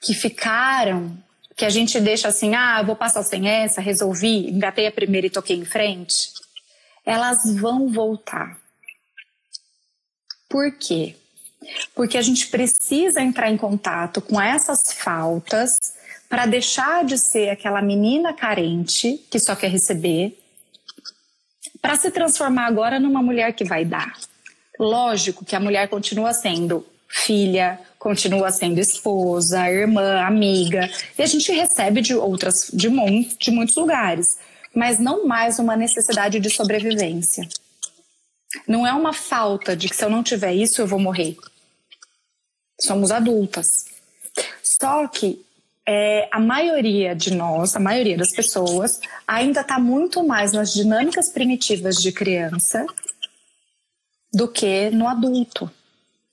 que 0.00 0.14
ficaram 0.14 1.16
que 1.54 1.64
a 1.64 1.70
gente 1.70 2.00
deixa 2.00 2.28
assim, 2.28 2.54
ah, 2.54 2.82
vou 2.82 2.96
passar 2.96 3.22
sem 3.24 3.48
essa, 3.48 3.80
resolvi, 3.80 4.48
engatei 4.48 4.86
a 4.86 4.92
primeira 4.92 5.26
e 5.26 5.30
toquei 5.30 5.56
em 5.56 5.64
frente, 5.64 6.30
elas 7.08 7.54
vão 7.54 7.88
voltar. 7.88 8.58
Por 10.46 10.70
quê? 10.72 11.16
Porque 11.94 12.18
a 12.18 12.22
gente 12.22 12.48
precisa 12.48 13.22
entrar 13.22 13.50
em 13.50 13.56
contato 13.56 14.20
com 14.20 14.38
essas 14.38 14.92
faltas 14.92 15.78
para 16.28 16.44
deixar 16.44 17.06
de 17.06 17.16
ser 17.16 17.48
aquela 17.48 17.80
menina 17.80 18.34
carente 18.34 19.24
que 19.30 19.38
só 19.38 19.56
quer 19.56 19.70
receber, 19.70 20.38
para 21.80 21.96
se 21.96 22.10
transformar 22.10 22.66
agora 22.66 23.00
numa 23.00 23.22
mulher 23.22 23.54
que 23.54 23.64
vai 23.64 23.86
dar. 23.86 24.12
Lógico 24.78 25.46
que 25.46 25.56
a 25.56 25.60
mulher 25.60 25.88
continua 25.88 26.34
sendo 26.34 26.86
filha, 27.08 27.80
continua 27.98 28.50
sendo 28.50 28.80
esposa, 28.80 29.70
irmã, 29.70 30.20
amiga, 30.20 30.90
e 31.16 31.22
a 31.22 31.26
gente 31.26 31.50
recebe 31.52 32.02
de 32.02 32.14
outras, 32.14 32.70
de, 32.70 32.90
de 33.38 33.50
muitos 33.50 33.76
lugares, 33.76 34.36
mas 34.74 34.98
não 34.98 35.26
mais 35.26 35.58
uma 35.58 35.76
necessidade 35.76 36.40
de 36.40 36.50
sobrevivência. 36.50 37.48
Não 38.66 38.86
é 38.86 38.92
uma 38.92 39.12
falta 39.12 39.76
de 39.76 39.88
que 39.88 39.96
se 39.96 40.04
eu 40.04 40.10
não 40.10 40.22
tiver 40.22 40.54
isso 40.54 40.80
eu 40.80 40.86
vou 40.86 40.98
morrer. 40.98 41.36
Somos 42.80 43.10
adultas. 43.10 43.86
Só 44.62 45.06
que 45.08 45.44
é, 45.86 46.28
a 46.30 46.38
maioria 46.38 47.14
de 47.14 47.34
nós, 47.34 47.74
a 47.74 47.80
maioria 47.80 48.16
das 48.16 48.30
pessoas, 48.30 49.00
ainda 49.26 49.62
está 49.62 49.78
muito 49.78 50.22
mais 50.22 50.52
nas 50.52 50.72
dinâmicas 50.72 51.30
primitivas 51.30 51.96
de 51.96 52.12
criança 52.12 52.86
do 54.32 54.46
que 54.46 54.90
no 54.90 55.08
adulto. 55.08 55.70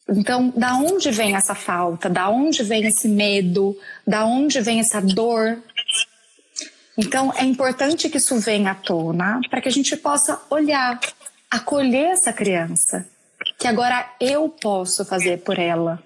Então, 0.10 0.54
da 0.56 0.76
onde 0.76 1.10
vem 1.10 1.36
essa 1.36 1.56
falta? 1.56 2.10
Da 2.10 2.30
onde 2.30 2.63
vem 2.63 2.86
esse 2.86 3.08
medo? 3.08 3.76
Da 4.06 4.26
onde 4.26 4.62
vem 4.62 4.80
essa 4.80 5.02
dor? 5.02 5.58
Então, 6.98 7.34
é 7.36 7.44
importante 7.44 8.10
que 8.10 8.18
isso 8.18 8.40
venha 8.40 8.72
à 8.72 8.76
tona 8.76 9.42
para 9.50 9.62
que 9.62 9.68
a 9.68 9.72
gente 9.72 9.96
possa 9.98 10.42
olhar, 10.50 11.00
acolher 11.52 12.12
essa 12.12 12.32
criança, 12.32 13.06
que 13.60 13.68
agora 13.68 14.10
eu 14.20 14.48
posso 14.50 15.04
fazer 15.04 15.40
por 15.44 15.60
ela. 15.60 16.02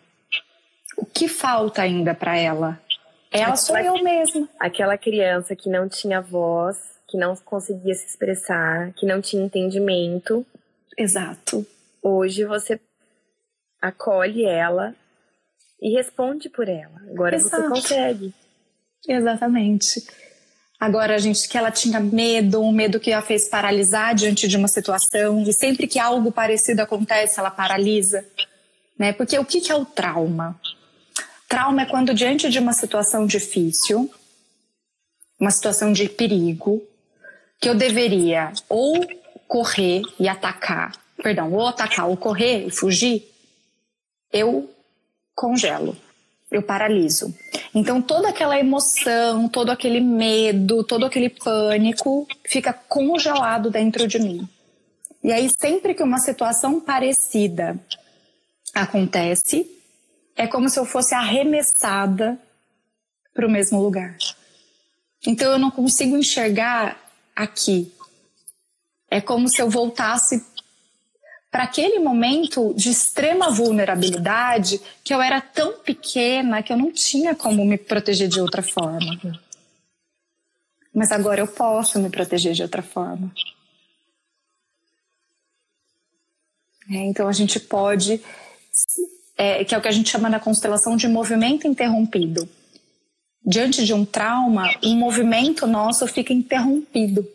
O 0.98 1.06
que 1.06 1.28
falta 1.28 1.82
ainda 1.82 2.14
para 2.14 2.38
ela? 2.38 2.80
Ela 3.32 3.56
sou 3.56 3.78
eu 3.78 4.04
mesma. 4.04 4.50
Aquela 4.60 4.98
criança 4.98 5.56
que 5.56 5.70
não 5.70 5.88
tinha 5.88 6.20
voz, 6.20 6.78
que 7.08 7.18
não 7.18 7.36
conseguia 7.36 7.94
se 7.94 8.08
expressar, 8.08 8.92
que 8.94 9.06
não 9.06 9.22
tinha 9.22 9.44
entendimento. 9.44 10.46
Exato. 10.98 11.66
Hoje 12.02 12.44
você 12.46 12.80
acolhe 13.82 14.46
ela 14.46 14.96
e 15.82 15.96
responde 15.96 16.50
por 16.50 16.68
ela. 16.68 17.00
Agora 17.10 17.36
Exato. 17.36 17.64
você 17.64 17.70
consegue. 17.70 18.34
Exatamente. 19.08 20.06
Agora, 20.80 21.20
gente, 21.20 21.50
que 21.50 21.58
ela 21.58 21.72
tinha 21.72 22.00
medo, 22.00 22.62
um 22.62 22.72
medo 22.72 23.00
que 23.00 23.12
a 23.12 23.22
fez 23.22 23.50
paralisar 23.50 24.16
diante 24.16 24.48
de 24.48 24.56
uma 24.56 24.70
situação, 24.70 25.44
e 25.44 25.52
sempre 25.52 25.88
que 25.88 26.00
algo 26.00 26.32
parecido 26.32 26.82
acontece, 26.82 27.38
ela 27.38 27.52
paralisa. 27.52 28.26
Né? 28.98 29.12
Porque 29.12 29.38
o 29.38 29.44
que 29.44 29.70
é 29.70 29.76
o 29.76 29.84
trauma? 29.84 30.60
Trauma 31.50 31.82
é 31.82 31.86
quando, 31.86 32.14
diante 32.14 32.50
de 32.50 32.60
uma 32.60 32.72
situação 32.72 33.26
difícil, 33.26 34.10
uma 35.38 35.52
situação 35.52 35.92
de 35.92 36.08
perigo, 36.08 36.82
que 37.60 37.68
eu 37.68 37.76
deveria 37.76 38.54
ou 38.70 39.06
correr 39.48 40.02
e 40.18 40.30
atacar, 40.30 40.94
perdão, 41.22 41.52
ou 41.52 41.68
atacar 41.68 42.08
ou 42.08 42.16
correr 42.16 42.68
e 42.68 42.72
fugir, 42.72 43.30
eu 44.32 44.70
congelo, 45.36 45.98
eu 46.52 46.62
paraliso. 46.64 47.34
Então 47.74 48.02
toda 48.02 48.30
aquela 48.30 48.60
emoção, 48.60 49.48
todo 49.48 49.70
aquele 49.70 50.00
medo, 50.00 50.84
todo 50.84 51.06
aquele 51.06 51.30
pânico 51.30 52.28
fica 52.46 52.74
congelado 52.74 53.70
dentro 53.70 54.08
de 54.08 54.20
mim. 54.20 54.48
E 55.24 55.32
aí 55.32 55.50
sempre 55.60 55.94
que 55.94 56.04
uma 56.04 56.18
situação 56.18 56.80
parecida 56.80 57.80
acontece, 58.74 59.70
é 60.36 60.48
como 60.48 60.70
se 60.70 60.80
eu 60.80 60.86
fosse 60.86 61.14
arremessada 61.14 62.40
para 63.34 63.46
o 63.46 63.50
mesmo 63.50 63.82
lugar. 63.82 64.18
Então 65.28 65.52
eu 65.52 65.60
não 65.60 65.70
consigo 65.70 66.18
enxergar 66.18 66.98
aqui. 67.36 67.92
É 69.12 69.20
como 69.20 69.50
se 69.50 69.62
eu 69.62 69.70
voltasse 69.70 70.46
para 71.52 71.64
aquele 71.64 72.00
momento 72.00 72.74
de 72.76 72.90
extrema 72.90 73.50
vulnerabilidade 73.50 74.80
que 75.04 75.14
eu 75.14 75.22
era 75.22 75.42
tão 75.42 75.80
pequena 75.80 76.62
que 76.62 76.72
eu 76.72 76.78
não 76.78 76.92
tinha 76.92 77.34
como 77.34 77.66
me 77.66 77.78
proteger 77.78 78.28
de 78.28 78.40
outra 78.40 78.62
forma. 78.62 79.20
Mas 80.94 81.12
agora 81.12 81.42
eu 81.42 81.48
posso 81.48 82.00
me 82.00 82.10
proteger 82.10 82.54
de 82.54 82.62
outra 82.62 82.82
forma. 82.82 83.32
É, 86.92 86.98
então 87.06 87.28
a 87.28 87.32
gente 87.32 87.60
pode, 87.60 88.22
é, 89.38 89.64
que 89.64 89.74
é 89.74 89.78
o 89.78 89.82
que 89.82 89.88
a 89.88 89.92
gente 89.92 90.10
chama 90.10 90.30
na 90.30 90.40
constelação 90.40 90.96
de 90.96 91.08
movimento 91.08 91.68
interrompido. 91.68 92.50
Diante 93.46 93.86
de 93.86 93.94
um 93.94 94.04
trauma, 94.04 94.70
um 94.84 94.96
movimento 94.96 95.66
nosso 95.66 96.06
fica 96.08 96.34
interrompido. 96.34 97.28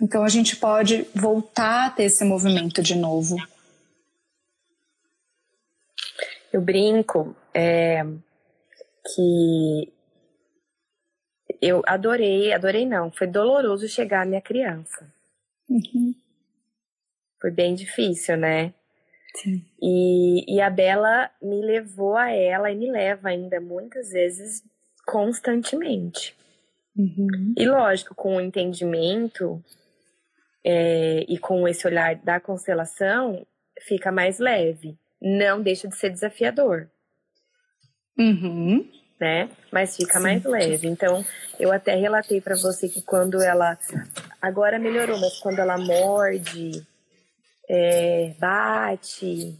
Então 0.00 0.22
a 0.22 0.28
gente 0.28 0.56
pode 0.56 1.02
voltar 1.14 1.86
a 1.86 1.90
ter 1.90 2.04
esse 2.04 2.24
movimento 2.24 2.82
de 2.82 2.94
novo. 2.94 3.36
Eu 6.52 6.60
brinco 6.60 7.36
é, 7.52 8.04
que 9.14 9.92
eu 11.60 11.82
adorei, 11.86 12.52
adorei 12.52 12.86
não, 12.86 13.10
foi 13.10 13.26
doloroso 13.26 13.88
chegar 13.88 14.22
à 14.22 14.24
minha 14.24 14.40
criança. 14.40 15.12
Uhum. 15.68 16.14
Foi 17.40 17.50
bem 17.50 17.74
difícil, 17.74 18.36
né? 18.36 18.72
Sim. 19.34 19.64
E, 19.80 20.56
e 20.56 20.60
a 20.60 20.70
Bela 20.70 21.30
me 21.42 21.60
levou 21.60 22.16
a 22.16 22.30
ela 22.30 22.70
e 22.70 22.76
me 22.76 22.90
leva 22.90 23.28
ainda 23.28 23.60
muitas 23.60 24.10
vezes 24.10 24.62
constantemente. 25.06 26.34
Uhum. 26.96 27.54
E 27.56 27.66
lógico, 27.66 28.14
com 28.14 28.36
o 28.36 28.40
entendimento 28.40 29.62
é, 30.70 31.24
e 31.26 31.38
com 31.38 31.66
esse 31.66 31.86
olhar 31.86 32.16
da 32.16 32.38
constelação, 32.38 33.46
fica 33.80 34.12
mais 34.12 34.38
leve. 34.38 34.98
Não 35.18 35.62
deixa 35.62 35.88
de 35.88 35.96
ser 35.96 36.10
desafiador. 36.10 36.90
Uhum. 38.18 38.86
Né? 39.18 39.48
Mas 39.72 39.96
fica 39.96 40.18
Sim. 40.18 40.22
mais 40.22 40.44
leve. 40.44 40.86
Então, 40.86 41.24
eu 41.58 41.72
até 41.72 41.94
relatei 41.94 42.42
para 42.42 42.54
você 42.54 42.86
que 42.86 43.00
quando 43.00 43.40
ela. 43.40 43.78
Agora 44.42 44.78
melhorou, 44.78 45.18
mas 45.18 45.38
quando 45.38 45.58
ela 45.58 45.78
morde, 45.78 46.86
é, 47.66 48.34
bate, 48.38 49.58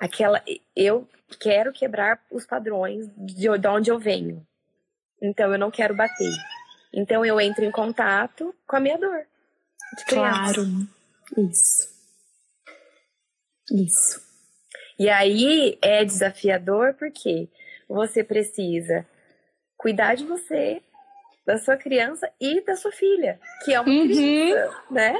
aquela. 0.00 0.42
Eu 0.74 1.06
quero 1.38 1.70
quebrar 1.70 2.18
os 2.30 2.46
padrões 2.46 3.10
de, 3.14 3.58
de 3.58 3.68
onde 3.68 3.90
eu 3.90 3.98
venho. 3.98 4.42
Então, 5.20 5.52
eu 5.52 5.58
não 5.58 5.70
quero 5.70 5.94
bater. 5.94 6.32
Então, 6.94 7.26
eu 7.26 7.38
entro 7.38 7.62
em 7.62 7.70
contato 7.70 8.54
com 8.66 8.76
a 8.76 8.80
minha 8.80 8.96
dor. 8.96 9.26
Claro. 10.08 10.66
Isso. 11.36 11.88
Isso. 13.70 14.20
E 14.98 15.08
aí 15.08 15.78
é 15.82 16.04
desafiador 16.04 16.94
porque 16.94 17.48
você 17.88 18.22
precisa 18.22 19.06
cuidar 19.76 20.14
de 20.14 20.24
você, 20.24 20.80
da 21.46 21.58
sua 21.58 21.76
criança 21.76 22.30
e 22.40 22.60
da 22.64 22.76
sua 22.76 22.92
filha, 22.92 23.40
que 23.64 23.74
é 23.74 23.80
uma 23.80 23.90
uhum. 23.90 24.08
criança, 24.08 24.82
né? 24.90 25.16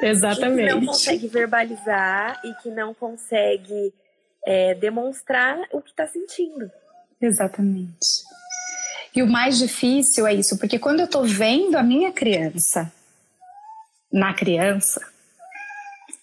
Exatamente. 0.00 0.68
Que 0.68 0.74
não 0.74 0.86
consegue 0.86 1.26
verbalizar 1.26 2.40
e 2.44 2.54
que 2.62 2.70
não 2.70 2.94
consegue 2.94 3.92
é, 4.46 4.74
demonstrar 4.74 5.58
o 5.72 5.82
que 5.82 5.90
está 5.90 6.06
sentindo. 6.06 6.70
Exatamente. 7.20 8.22
E 9.14 9.22
o 9.22 9.26
mais 9.26 9.58
difícil 9.58 10.26
é 10.26 10.34
isso, 10.34 10.58
porque 10.58 10.78
quando 10.78 11.00
eu 11.00 11.06
estou 11.06 11.24
vendo 11.24 11.76
a 11.76 11.82
minha 11.82 12.12
criança 12.12 12.92
na 14.12 14.32
criança. 14.34 15.00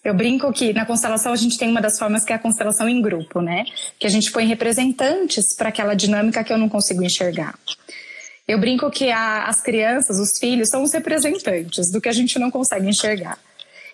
Eu 0.04 0.14
brinco 0.14 0.52
que 0.52 0.72
na 0.72 0.86
constelação 0.86 1.32
a 1.32 1.36
gente 1.36 1.58
tem 1.58 1.68
uma 1.68 1.80
das 1.80 1.98
formas 1.98 2.24
que 2.24 2.32
é 2.32 2.36
a 2.36 2.38
constelação 2.38 2.88
em 2.88 3.02
grupo, 3.02 3.40
né? 3.40 3.64
Que 3.98 4.06
a 4.06 4.10
gente 4.10 4.30
põe 4.30 4.46
representantes 4.46 5.52
para 5.54 5.68
aquela 5.68 5.94
dinâmica 5.94 6.44
que 6.44 6.52
eu 6.52 6.58
não 6.58 6.68
consigo 6.68 7.02
enxergar. 7.02 7.58
Eu 8.46 8.60
brinco 8.60 8.88
que 8.90 9.10
a, 9.10 9.46
as 9.46 9.60
crianças, 9.60 10.20
os 10.20 10.38
filhos, 10.38 10.68
são 10.68 10.84
os 10.84 10.92
representantes 10.92 11.90
do 11.90 12.00
que 12.00 12.08
a 12.08 12.12
gente 12.12 12.38
não 12.38 12.50
consegue 12.50 12.88
enxergar. 12.88 13.38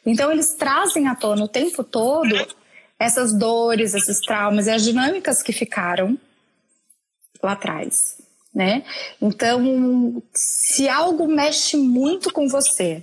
Então 0.05 0.31
eles 0.31 0.55
trazem 0.55 1.09
à 1.09 1.15
tona 1.15 1.45
o 1.45 1.49
tempo 1.49 1.83
todo 1.83 2.37
essas 2.99 3.33
dores, 3.33 3.95
esses 3.95 4.21
traumas 4.21 4.67
e 4.67 4.71
as 4.71 4.83
dinâmicas 4.83 5.43
que 5.43 5.53
ficaram 5.53 6.19
lá 7.43 7.53
atrás, 7.53 8.17
né? 8.55 8.85
Então, 9.21 10.23
se 10.33 10.89
algo 10.89 11.27
mexe 11.27 11.77
muito 11.77 12.33
com 12.33 12.47
você, 12.49 13.03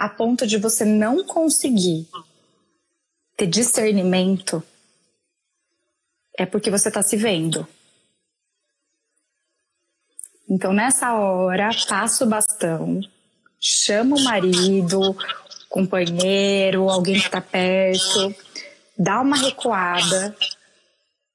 a 0.00 0.08
ponto 0.08 0.46
de 0.46 0.56
você 0.56 0.82
não 0.82 1.22
conseguir 1.22 2.08
ter 3.36 3.46
discernimento, 3.46 4.62
é 6.38 6.46
porque 6.46 6.70
você 6.70 6.88
está 6.88 7.02
se 7.02 7.18
vendo. 7.18 7.68
Então, 10.48 10.72
nessa 10.72 11.12
hora, 11.12 11.68
passa 11.86 12.24
o 12.24 12.28
bastão, 12.28 13.02
chama 13.60 14.16
o 14.16 14.24
marido, 14.24 15.14
companheiro, 15.68 16.88
alguém 16.88 17.16
que 17.16 17.26
está 17.26 17.42
perto, 17.42 18.34
dá 18.96 19.20
uma 19.20 19.36
recuada 19.36 20.34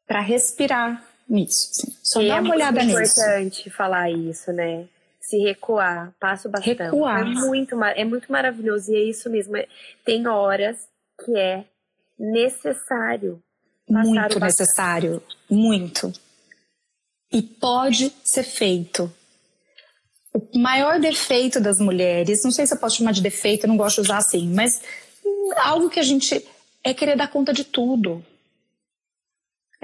para 0.08 0.21
respirar 0.21 1.06
nisso. 1.30 1.69
Assim. 1.69 1.95
Só 2.01 2.19
e 2.19 2.30
dá 2.30 2.38
é 2.38 2.41
uma 2.41 2.56
olhada 2.56 2.84
nisso. 2.84 3.21
É 3.21 3.43
importante 3.43 3.69
falar 3.69 4.10
isso, 4.10 4.51
né? 4.51 4.88
Se 5.28 5.38
recuar, 5.40 6.14
passa 6.20 6.48
o 6.48 6.52
bastão. 6.52 6.74
Recuar. 6.74 7.22
É 7.22 7.26
muito, 7.26 7.84
é 7.84 8.06
muito 8.06 8.32
maravilhoso 8.32 8.92
e 8.92 8.96
é 8.96 9.04
isso 9.04 9.30
mesmo. 9.30 9.54
Tem 10.04 10.28
horas 10.28 10.88
que 11.24 11.36
é 11.38 11.66
necessário. 12.18 13.42
Muito 13.90 14.40
necessário, 14.40 15.22
muito. 15.50 16.12
E 17.32 17.42
pode 17.42 18.14
ser 18.24 18.44
feito. 18.44 19.12
O 20.34 20.60
maior 20.60 21.00
defeito 21.00 21.60
das 21.60 21.80
mulheres, 21.80 22.44
não 22.44 22.52
sei 22.52 22.68
se 22.68 22.74
eu 22.74 22.80
posso 22.80 22.98
chamar 22.98 23.12
de 23.12 23.22
defeito, 23.22 23.66
eu 23.66 23.70
não 23.70 23.78
gosto 23.78 23.96
de 23.96 24.02
usar 24.02 24.18
assim, 24.18 24.54
mas 24.54 24.82
algo 25.58 25.90
que 25.90 26.00
a 26.00 26.04
gente 26.04 26.46
é 26.84 26.94
querer 26.94 27.16
dar 27.16 27.30
conta 27.30 27.54
de 27.54 27.64
tudo 27.64 28.24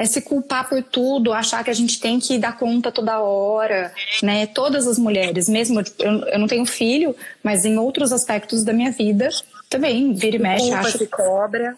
é 0.01 0.05
se 0.05 0.19
culpar 0.19 0.67
por 0.67 0.81
tudo, 0.81 1.31
achar 1.31 1.63
que 1.63 1.69
a 1.69 1.75
gente 1.75 1.99
tem 1.99 2.19
que 2.19 2.39
dar 2.39 2.57
conta 2.57 2.91
toda 2.91 3.19
hora, 3.19 3.93
né? 4.23 4.47
Todas 4.47 4.87
as 4.87 4.97
mulheres, 4.97 5.47
mesmo 5.47 5.79
eu, 5.99 6.11
eu 6.25 6.39
não 6.39 6.47
tenho 6.47 6.65
filho, 6.65 7.15
mas 7.43 7.65
em 7.65 7.77
outros 7.77 8.11
aspectos 8.11 8.63
da 8.63 8.73
minha 8.73 8.91
vida 8.91 9.29
também 9.69 10.11
vira 10.11 10.37
e 10.37 10.39
mexe, 10.39 10.63
culpa, 10.63 10.79
acho. 10.79 10.97
Se 10.97 11.07
cobra. 11.07 11.77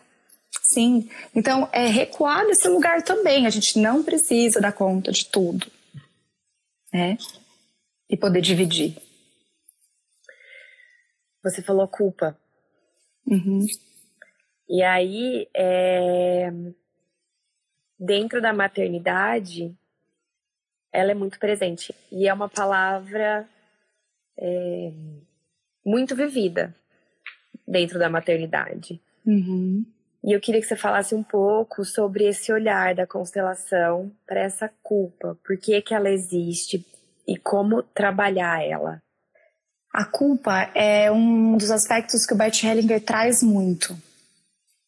Sim. 0.61 1.09
Então, 1.35 1.67
é 1.73 1.85
recuar 1.87 2.47
nesse 2.47 2.65
lugar 2.69 3.03
também. 3.03 3.45
A 3.45 3.49
gente 3.49 3.77
não 3.77 4.01
precisa 4.01 4.61
dar 4.61 4.71
conta 4.71 5.11
de 5.11 5.25
tudo, 5.25 5.67
né? 6.93 7.17
E 8.09 8.15
poder 8.15 8.39
dividir. 8.39 8.95
Você 11.43 11.61
falou 11.61 11.89
culpa. 11.89 12.39
Uhum. 13.27 13.65
E 14.69 14.81
aí, 14.81 15.45
é 15.53 16.49
dentro 17.99 18.41
da 18.41 18.53
maternidade, 18.53 19.75
ela 20.91 21.11
é 21.11 21.15
muito 21.15 21.39
presente. 21.39 21.93
E 22.11 22.27
é 22.27 22.33
uma 22.33 22.49
palavra 22.49 23.47
é, 24.37 24.91
muito 25.85 26.15
vivida 26.15 26.75
dentro 27.67 27.97
da 27.97 28.09
maternidade. 28.09 29.01
Uhum. 29.25 29.85
E 30.23 30.31
eu 30.31 30.39
queria 30.39 30.61
que 30.61 30.67
você 30.67 30.75
falasse 30.75 31.13
um 31.13 31.23
pouco 31.23 31.83
sobre 31.83 32.25
esse 32.25 32.51
olhar 32.51 32.95
da 32.95 33.05
constelação 33.05 34.11
para 34.25 34.41
essa 34.41 34.71
culpa. 34.81 35.37
Por 35.43 35.57
que, 35.57 35.81
que 35.81 35.93
ela 35.93 36.09
existe 36.09 36.85
e 37.27 37.37
como 37.37 37.83
trabalhar 37.83 38.63
ela? 38.63 39.01
A 39.91 40.05
culpa 40.05 40.71
é 40.73 41.11
um 41.11 41.57
dos 41.57 41.69
aspectos 41.69 42.25
que 42.25 42.33
o 42.33 42.37
Bert 42.37 42.63
Hellinger 42.63 43.01
traz 43.01 43.43
muito. 43.43 43.95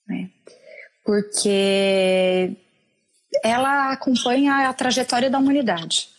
Né? 0.08 0.30
Porque 1.04 2.56
ela 3.44 3.92
acompanha 3.92 4.70
a 4.70 4.74
trajetória 4.74 5.30
da 5.30 5.40
humanidade. 5.40 6.10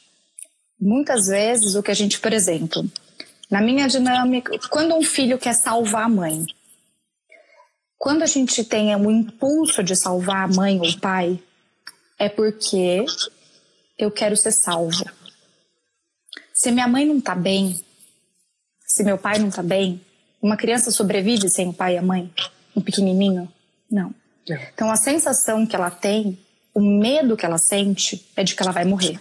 Muitas 0.80 1.26
vezes 1.26 1.74
o 1.74 1.82
que 1.82 1.90
a 1.90 1.94
gente, 1.94 2.18
por 2.20 2.32
exemplo, 2.32 2.84
na 3.50 3.60
minha 3.60 3.86
dinâmica, 3.86 4.52
quando 4.70 4.94
um 4.94 5.02
filho 5.02 5.38
quer 5.38 5.54
salvar 5.54 6.04
a 6.04 6.08
mãe, 6.08 6.44
quando 7.96 8.22
a 8.22 8.26
gente 8.26 8.62
tem 8.64 8.94
o 8.94 9.10
impulso 9.10 9.82
de 9.82 9.96
salvar 9.96 10.44
a 10.44 10.54
mãe 10.54 10.78
ou 10.78 10.88
o 10.88 11.00
pai, 11.00 11.42
é 12.18 12.28
porque 12.28 13.04
eu 13.98 14.10
quero 14.10 14.36
ser 14.36 14.52
salvo. 14.52 15.04
Se 16.52 16.70
minha 16.70 16.88
mãe 16.88 17.04
não 17.04 17.20
tá 17.20 17.34
bem, 17.34 17.80
se 18.86 19.02
meu 19.02 19.18
pai 19.18 19.38
não 19.38 19.50
tá 19.50 19.62
bem, 19.62 20.00
uma 20.40 20.56
criança 20.56 20.90
sobrevive 20.90 21.48
sem 21.48 21.68
o 21.68 21.72
pai 21.72 21.94
e 21.94 21.98
a 21.98 22.02
mãe? 22.02 22.32
Um 22.74 22.80
pequenininho? 22.80 23.50
Não. 23.90 24.14
Então 24.74 24.90
a 24.90 24.96
sensação 24.96 25.66
que 25.66 25.74
ela 25.74 25.90
tem, 25.90 26.38
o 26.76 26.80
medo 26.82 27.38
que 27.38 27.46
ela 27.46 27.56
sente 27.56 28.30
é 28.36 28.44
de 28.44 28.54
que 28.54 28.62
ela 28.62 28.70
vai 28.70 28.84
morrer. 28.84 29.18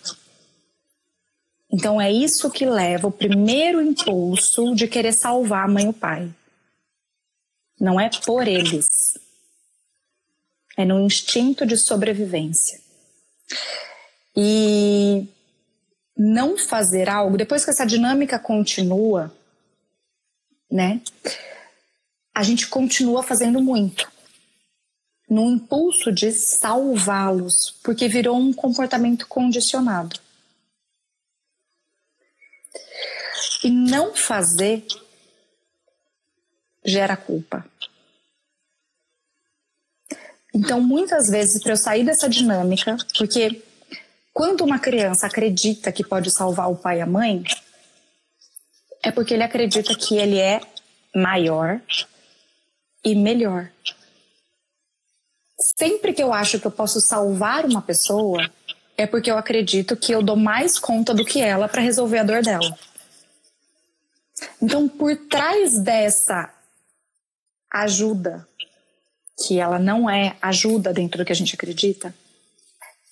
Então 1.71 2.01
é 2.01 2.11
isso 2.11 2.51
que 2.51 2.65
leva 2.65 3.07
o 3.07 3.11
primeiro 3.11 3.81
impulso 3.81 4.75
de 4.75 4.89
querer 4.89 5.13
salvar 5.13 5.63
a 5.63 5.67
mãe 5.67 5.85
e 5.85 5.87
o 5.87 5.93
pai. 5.93 6.29
Não 7.79 7.97
é 7.97 8.09
por 8.25 8.45
eles. 8.45 9.17
É 10.75 10.83
no 10.83 10.99
instinto 10.99 11.65
de 11.65 11.77
sobrevivência. 11.77 12.77
E 14.35 15.25
não 16.17 16.57
fazer 16.57 17.07
algo, 17.07 17.37
depois 17.37 17.63
que 17.63 17.69
essa 17.69 17.85
dinâmica 17.85 18.37
continua, 18.37 19.33
né? 20.69 20.99
A 22.33 22.43
gente 22.43 22.67
continua 22.67 23.23
fazendo 23.23 23.61
muito. 23.61 24.11
No 25.27 25.49
impulso 25.49 26.11
de 26.11 26.31
salvá-los, 26.31 27.71
porque 27.83 28.07
virou 28.07 28.37
um 28.37 28.53
comportamento 28.53 29.27
condicionado. 29.27 30.19
E 33.63 33.69
não 33.69 34.13
fazer 34.13 34.85
gera 36.85 37.17
culpa. 37.17 37.65
Então, 40.53 40.79
muitas 40.79 41.27
vezes, 41.29 41.61
para 41.61 41.73
eu 41.73 41.77
sair 41.77 42.05
dessa 42.05 42.29
dinâmica, 42.29 42.95
porque 43.17 43.61
quando 44.31 44.63
uma 44.63 44.79
criança 44.79 45.27
acredita 45.27 45.91
que 45.91 46.03
pode 46.03 46.31
salvar 46.31 46.71
o 46.71 46.77
pai 46.77 46.99
e 46.99 47.01
a 47.01 47.05
mãe, 47.05 47.43
é 49.03 49.11
porque 49.11 49.33
ele 49.33 49.43
acredita 49.43 49.93
que 49.95 50.17
ele 50.17 50.37
é 50.37 50.61
maior 51.13 51.81
e 53.03 53.15
melhor. 53.15 53.69
Sempre 55.59 56.13
que 56.13 56.21
eu 56.21 56.33
acho 56.33 56.59
que 56.59 56.67
eu 56.67 56.71
posso 56.71 56.99
salvar 56.99 57.65
uma 57.65 57.81
pessoa, 57.81 58.49
é 58.97 59.05
porque 59.05 59.31
eu 59.31 59.37
acredito 59.37 59.95
que 59.95 60.11
eu 60.11 60.21
dou 60.21 60.35
mais 60.35 60.77
conta 60.77 61.13
do 61.13 61.25
que 61.25 61.41
ela 61.41 61.67
para 61.67 61.81
resolver 61.81 62.19
a 62.19 62.23
dor 62.23 62.41
dela. 62.41 62.77
Então, 64.61 64.87
por 64.87 65.15
trás 65.15 65.79
dessa 65.79 66.53
ajuda 67.71 68.47
que 69.45 69.59
ela 69.59 69.77
não 69.77 70.09
é 70.09 70.37
ajuda 70.41 70.93
dentro 70.93 71.17
do 71.17 71.25
que 71.25 71.31
a 71.31 71.35
gente 71.35 71.55
acredita, 71.55 72.15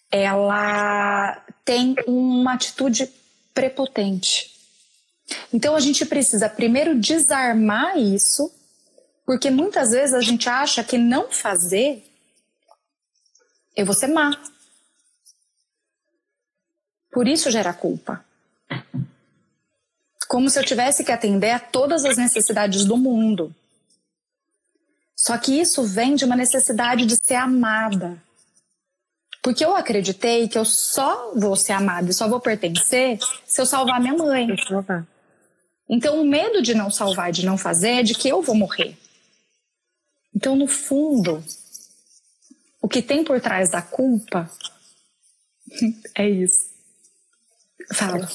ela 0.10 1.44
tem 1.66 1.96
uma 2.08 2.54
atitude 2.54 3.10
prepotente. 3.54 4.52
Então 5.52 5.76
a 5.76 5.80
gente 5.80 6.06
precisa 6.06 6.48
primeiro 6.48 6.98
desarmar 7.00 7.98
isso, 7.98 8.52
porque 9.26 9.50
muitas 9.50 9.92
vezes 9.92 10.14
a 10.14 10.22
gente 10.22 10.48
acha 10.48 10.84
que 10.84 10.98
não 10.98 11.30
fazer 11.32 12.06
eu 13.76 13.86
vou 13.86 13.96
ser 13.96 14.08
má. 14.08 14.32
Por 17.12 17.28
isso 17.28 17.52
gera 17.52 17.74
culpa. 17.74 18.24
Como 20.28 20.50
se 20.50 20.60
eu 20.60 20.64
tivesse 20.64 21.04
que 21.04 21.12
atender 21.12 21.52
a 21.52 21.60
todas 21.60 22.06
as 22.06 22.18
necessidades 22.18 22.86
do 22.86 22.98
mundo. 22.98 23.54
Só 25.16 25.38
que 25.38 25.60
isso 25.60 25.84
vem 25.84 26.16
de 26.16 26.26
uma 26.26 26.36
necessidade 26.36 27.06
de 27.06 27.16
ser 27.24 27.36
amada. 27.36 28.22
Porque 29.42 29.64
eu 29.64 29.76
acreditei 29.76 30.48
que 30.48 30.58
eu 30.58 30.66
só 30.66 31.34
vou 31.36 31.56
ser 31.56 31.74
amada 31.74 32.10
e 32.10 32.14
só 32.14 32.28
vou 32.28 32.40
pertencer 32.40 33.20
se 33.46 33.62
eu 33.62 33.66
salvar 33.66 34.00
minha 34.00 34.16
mãe. 34.16 34.48
Então 35.88 36.20
o 36.22 36.26
medo 36.26 36.62
de 36.62 36.74
não 36.74 36.90
salvar, 36.90 37.32
de 37.32 37.46
não 37.46 37.58
fazer, 37.58 38.00
é 38.00 38.04
de 38.04 38.16
que 38.16 38.28
eu 38.28 38.42
vou 38.42 38.56
morrer. 38.56 38.98
Então, 40.36 40.56
no 40.56 40.68
fundo, 40.68 41.44
o 42.84 42.88
que 42.90 43.02
tem 43.02 43.24
por 43.24 43.40
trás 43.40 43.70
da 43.70 43.82
culpa 43.82 44.52
é 46.14 46.30
isso. 46.30 46.70
Fala. 47.94 48.30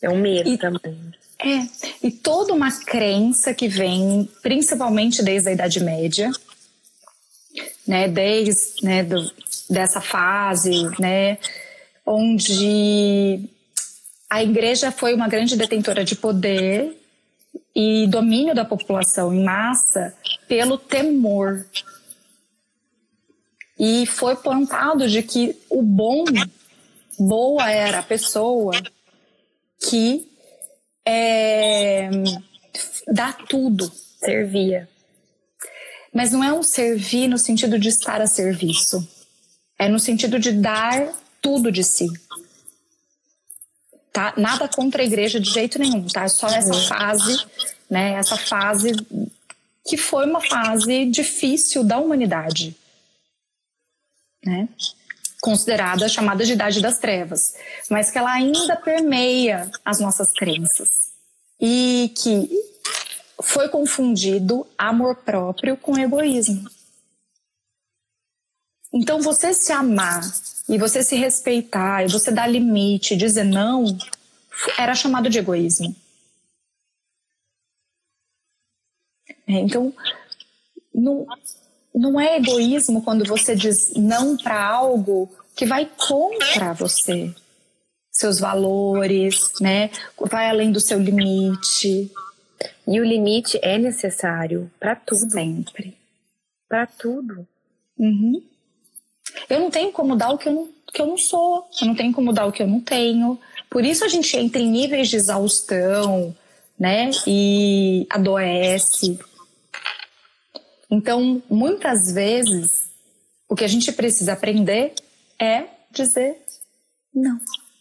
É 0.00 0.08
um 0.08 0.20
medo 0.20 0.48
e, 0.48 0.56
também. 0.56 1.12
É, 1.40 2.06
e 2.06 2.12
toda 2.12 2.54
uma 2.54 2.70
crença 2.70 3.52
que 3.52 3.66
vem 3.66 4.30
principalmente 4.40 5.22
desde 5.22 5.48
a 5.48 5.52
Idade 5.52 5.80
Média, 5.82 6.30
né, 7.84 8.06
desde 8.06 8.84
né, 8.84 9.02
do, 9.02 9.32
dessa 9.68 10.00
fase, 10.00 10.70
né, 11.00 11.38
onde 12.06 13.48
a 14.30 14.42
igreja 14.42 14.92
foi 14.92 15.12
uma 15.12 15.26
grande 15.26 15.56
detentora 15.56 16.04
de 16.04 16.14
poder 16.14 16.96
e 17.74 18.06
domínio 18.06 18.54
da 18.54 18.64
população 18.64 19.34
em 19.34 19.42
massa 19.42 20.14
pelo 20.46 20.78
temor. 20.78 21.66
E 23.78 24.06
foi 24.06 24.34
plantado 24.36 25.08
de 25.08 25.22
que 25.22 25.56
o 25.70 25.82
bom, 25.82 26.24
boa 27.18 27.70
era 27.70 28.00
a 28.00 28.02
pessoa 28.02 28.72
que 29.88 30.28
é, 31.06 32.10
dá 33.06 33.32
tudo, 33.32 33.90
servia. 34.18 34.88
Mas 36.12 36.32
não 36.32 36.42
é 36.42 36.52
um 36.52 36.62
servir 36.62 37.28
no 37.28 37.38
sentido 37.38 37.78
de 37.78 37.88
estar 37.88 38.20
a 38.20 38.26
serviço. 38.26 39.06
É 39.78 39.88
no 39.88 40.00
sentido 40.00 40.38
de 40.38 40.52
dar 40.52 41.12
tudo 41.40 41.70
de 41.70 41.84
si. 41.84 42.08
Tá? 44.12 44.34
Nada 44.36 44.66
contra 44.68 45.02
a 45.02 45.04
igreja 45.04 45.38
de 45.38 45.48
jeito 45.48 45.78
nenhum, 45.78 46.06
tá? 46.08 46.24
É 46.24 46.28
só 46.28 46.48
essa 46.48 46.74
fase, 46.74 47.46
né? 47.88 48.14
Essa 48.14 48.36
fase 48.36 48.92
que 49.86 49.96
foi 49.96 50.26
uma 50.26 50.40
fase 50.40 51.06
difícil 51.06 51.84
da 51.84 51.98
humanidade, 51.98 52.76
né? 54.44 54.68
considerada 55.40 56.08
chamada 56.08 56.44
de 56.44 56.52
Idade 56.52 56.80
das 56.80 56.98
Trevas, 56.98 57.54
mas 57.90 58.10
que 58.10 58.18
ela 58.18 58.32
ainda 58.32 58.76
permeia 58.76 59.70
as 59.84 60.00
nossas 60.00 60.32
crenças 60.32 61.12
e 61.60 62.12
que 62.16 62.50
foi 63.42 63.68
confundido 63.68 64.66
amor 64.76 65.16
próprio 65.16 65.76
com 65.76 65.98
egoísmo. 65.98 66.68
Então, 68.92 69.20
você 69.20 69.52
se 69.52 69.70
amar 69.70 70.22
e 70.68 70.78
você 70.78 71.02
se 71.02 71.14
respeitar 71.14 72.04
e 72.04 72.08
você 72.08 72.30
dar 72.30 72.46
limite, 72.46 73.16
dizer 73.16 73.44
não, 73.44 73.96
era 74.78 74.94
chamado 74.94 75.28
de 75.28 75.38
egoísmo. 75.38 75.94
É, 79.46 79.52
então, 79.52 79.94
não, 80.94 81.26
não 81.98 82.20
é 82.20 82.36
egoísmo 82.36 83.02
quando 83.02 83.24
você 83.24 83.56
diz 83.56 83.92
não 83.96 84.36
para 84.36 84.64
algo 84.64 85.28
que 85.56 85.66
vai 85.66 85.90
contra 85.96 86.72
você, 86.72 87.34
seus 88.12 88.38
valores, 88.38 89.52
né? 89.60 89.90
Vai 90.30 90.48
além 90.48 90.70
do 90.70 90.80
seu 90.80 90.98
limite. 90.98 92.10
E 92.86 93.00
o 93.00 93.04
limite 93.04 93.58
é 93.62 93.78
necessário 93.78 94.70
para 94.78 94.94
tudo. 94.94 95.30
Sempre. 95.30 95.96
Para 96.68 96.86
tudo. 96.86 97.46
Uhum. 97.98 98.42
Eu 99.50 99.60
não 99.60 99.70
tenho 99.70 99.90
como 99.90 100.14
dar 100.16 100.30
o 100.30 100.38
que 100.38 100.48
eu 100.48 100.52
não, 100.52 100.68
que 100.92 101.02
eu 101.02 101.06
não 101.06 101.18
sou. 101.18 101.68
Eu 101.80 101.88
não 101.88 101.94
tenho 101.96 102.12
como 102.12 102.32
dar 102.32 102.46
o 102.46 102.52
que 102.52 102.62
eu 102.62 102.66
não 102.66 102.80
tenho. 102.80 103.38
Por 103.68 103.84
isso 103.84 104.04
a 104.04 104.08
gente 104.08 104.36
entra 104.36 104.60
em 104.60 104.70
níveis 104.70 105.08
de 105.08 105.16
exaustão, 105.16 106.34
né? 106.78 107.10
E 107.26 108.06
adoece. 108.08 109.18
Então, 110.90 111.42
muitas 111.50 112.10
vezes, 112.12 112.88
o 113.48 113.54
que 113.54 113.64
a 113.64 113.68
gente 113.68 113.92
precisa 113.92 114.32
aprender 114.32 114.94
é 115.38 115.64
dizer 115.90 116.36
não. 117.14 117.40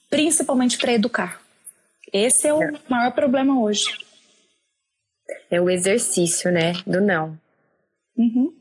Principalmente 0.10 0.78
para 0.78 0.94
educar. 0.94 1.42
Esse 2.12 2.48
é 2.48 2.54
o 2.54 2.62
é. 2.62 2.74
maior 2.90 3.12
problema 3.12 3.60
hoje. 3.60 3.86
É 5.52 5.60
o 5.62 5.70
exercício, 5.70 6.52
né? 6.52 6.74
Do 6.86 7.02
não. 7.02 7.38
Uhum. 8.16 8.54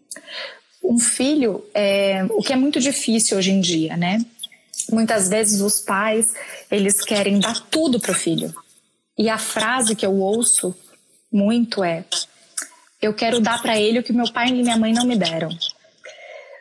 Um 0.85 0.99
filho, 0.99 1.65
é, 1.75 2.25
o 2.25 2.43
que 2.43 2.53
é 2.53 2.57
muito 2.57 2.81
difícil 2.81 3.39
hoje 3.39 3.51
em 3.51 3.61
dia, 3.61 3.97
né? 3.97 4.25
Muitas 4.91 5.29
vezes 5.29 5.61
os 5.61 5.81
pais, 5.81 6.35
eles 6.71 7.01
querem 7.01 7.41
dar 7.41 7.61
tudo 7.69 7.99
pro 7.99 8.15
filho. 8.15 8.55
E 9.19 9.29
a 9.29 9.39
frase 9.39 9.97
que 9.97 10.05
eu 10.05 10.15
ouço 10.15 10.77
muito 11.33 11.83
é: 11.83 12.05
eu 13.07 13.15
quero 13.15 13.41
dar 13.41 13.61
para 13.61 13.79
ele 13.79 13.99
o 13.99 14.03
que 14.03 14.13
meu 14.13 14.31
pai 14.33 14.49
e 14.49 14.53
minha 14.53 14.77
mãe 14.77 14.93
não 14.93 15.07
me 15.07 15.17
deram. 15.17 15.49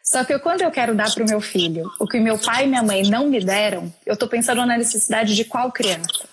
Só 0.03 0.23
que 0.23 0.38
quando 0.39 0.62
eu 0.62 0.71
quero 0.71 0.95
dar 0.95 1.12
para 1.13 1.23
o 1.23 1.27
meu 1.27 1.41
filho 1.41 1.91
o 1.99 2.08
que 2.08 2.19
meu 2.19 2.38
pai 2.38 2.65
e 2.65 2.67
minha 2.67 2.84
mãe 2.84 3.03
não 3.03 3.27
me 3.27 3.43
deram, 3.43 3.91
eu 4.05 4.13
estou 4.13 4.29
pensando 4.29 4.65
na 4.65 4.77
necessidade 4.77 5.36
de 5.36 5.43
qual 5.43 5.71
criança? 5.71 6.29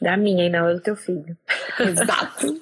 Da 0.00 0.16
minha 0.16 0.46
e 0.46 0.48
não 0.48 0.72
do 0.72 0.80
teu 0.80 0.96
filho. 0.96 1.36
Exato. 1.78 2.60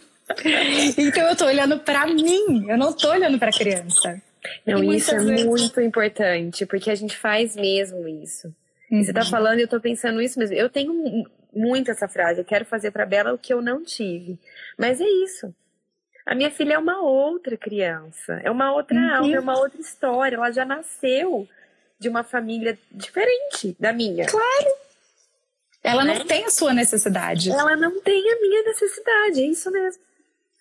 Então 0.96 1.22
eu 1.24 1.32
estou 1.32 1.48
olhando 1.48 1.78
para 1.78 2.06
mim, 2.06 2.66
eu 2.68 2.78
não 2.78 2.90
estou 2.90 3.10
olhando 3.10 3.38
para 3.38 3.50
a 3.50 3.52
criança. 3.52 4.22
Não, 4.66 4.82
e 4.82 4.96
isso 4.96 5.14
é 5.14 5.18
vezes... 5.18 5.44
muito 5.44 5.80
importante, 5.80 6.66
porque 6.66 6.90
a 6.90 6.94
gente 6.94 7.16
faz 7.16 7.54
mesmo 7.54 8.08
isso. 8.08 8.54
Uhum. 8.90 9.02
Você 9.02 9.12
tá 9.12 9.22
uhum. 9.22 9.30
falando 9.30 9.58
e 9.58 9.62
eu 9.62 9.68
tô 9.68 9.80
pensando 9.80 10.20
isso 10.20 10.38
mesmo. 10.38 10.54
Eu 10.56 10.70
tenho 10.70 11.26
muito 11.54 11.90
essa 11.90 12.08
frase, 12.08 12.40
eu 12.40 12.44
quero 12.44 12.64
fazer 12.64 12.90
para 12.90 13.06
Bela 13.06 13.32
o 13.32 13.38
que 13.38 13.52
eu 13.52 13.60
não 13.60 13.82
tive. 13.84 14.38
Mas 14.78 15.00
é 15.00 15.04
isso. 15.04 15.54
A 16.26 16.34
minha 16.34 16.50
filha 16.50 16.74
é 16.74 16.78
uma 16.78 17.02
outra 17.02 17.56
criança, 17.56 18.40
é 18.42 18.50
uma 18.50 18.72
outra 18.72 18.96
uhum. 18.96 19.14
alma, 19.14 19.37
é 19.37 19.40
uma 19.40 19.58
outra 19.58 19.80
história. 19.80 20.37
Ela 20.37 20.50
já 20.50 20.64
nasceu 20.64 21.46
de 21.98 22.08
uma 22.08 22.24
família 22.24 22.78
diferente 22.90 23.76
da 23.78 23.92
minha. 23.92 24.26
Claro. 24.26 24.74
Ela 25.82 26.02
né? 26.02 26.18
não 26.18 26.26
tem 26.26 26.46
a 26.46 26.50
sua 26.50 26.72
necessidade. 26.72 27.50
Ela 27.50 27.76
não 27.76 28.00
tem 28.00 28.32
a 28.32 28.40
minha 28.40 28.62
necessidade, 28.62 29.42
é 29.42 29.46
isso 29.46 29.70
mesmo. 29.70 30.02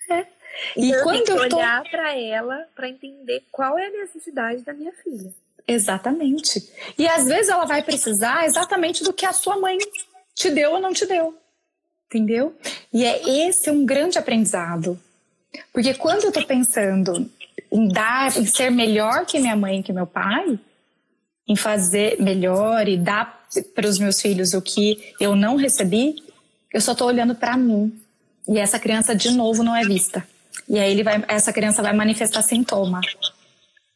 É. 0.09 0.25
E 0.75 0.89
então, 0.89 1.03
quando 1.03 1.17
eu 1.19 1.23
tenho 1.23 1.41
que 1.41 1.49
tô... 1.49 1.57
olhar 1.57 1.83
para 1.89 2.17
ela 2.17 2.67
para 2.75 2.89
entender 2.89 3.43
qual 3.49 3.79
é 3.79 3.87
a 3.87 3.91
necessidade 3.91 4.63
da 4.63 4.73
minha 4.73 4.91
filha. 4.91 5.33
Exatamente. 5.65 6.69
E 6.97 7.07
às 7.07 7.25
vezes 7.25 7.49
ela 7.49 7.65
vai 7.65 7.81
precisar 7.81 8.45
exatamente 8.45 9.01
do 9.01 9.13
que 9.13 9.25
a 9.25 9.31
sua 9.31 9.57
mãe 9.57 9.77
te 10.35 10.49
deu 10.49 10.73
ou 10.73 10.81
não 10.81 10.91
te 10.91 11.05
deu. 11.05 11.37
Entendeu? 12.07 12.55
E 12.91 13.05
é 13.05 13.47
esse 13.47 13.71
um 13.71 13.85
grande 13.85 14.17
aprendizado. 14.17 14.99
Porque 15.71 15.93
quando 15.93 16.25
eu 16.25 16.31
tô 16.31 16.45
pensando 16.45 17.29
em 17.71 17.87
dar, 17.87 18.35
em 18.37 18.45
ser 18.45 18.69
melhor 18.69 19.25
que 19.25 19.39
minha 19.39 19.55
mãe 19.55 19.81
que 19.81 19.93
meu 19.93 20.07
pai, 20.07 20.59
em 21.47 21.55
fazer 21.55 22.21
melhor 22.21 22.87
e 22.87 22.97
dar 22.97 23.47
para 23.75 23.87
os 23.87 23.99
meus 23.99 24.21
filhos 24.21 24.53
o 24.53 24.61
que 24.61 25.13
eu 25.19 25.35
não 25.35 25.55
recebi, 25.55 26.23
eu 26.73 26.81
só 26.81 26.95
tô 26.95 27.05
olhando 27.05 27.35
para 27.35 27.55
mim. 27.57 27.99
E 28.47 28.57
essa 28.57 28.79
criança 28.79 29.15
de 29.15 29.31
novo 29.31 29.63
não 29.63 29.75
é 29.75 29.83
vista. 29.83 30.27
E 30.67 30.79
aí 30.79 30.91
ele 30.91 31.03
vai, 31.03 31.23
essa 31.27 31.53
criança 31.53 31.81
vai 31.81 31.93
manifestar 31.93 32.41
sintoma 32.41 33.01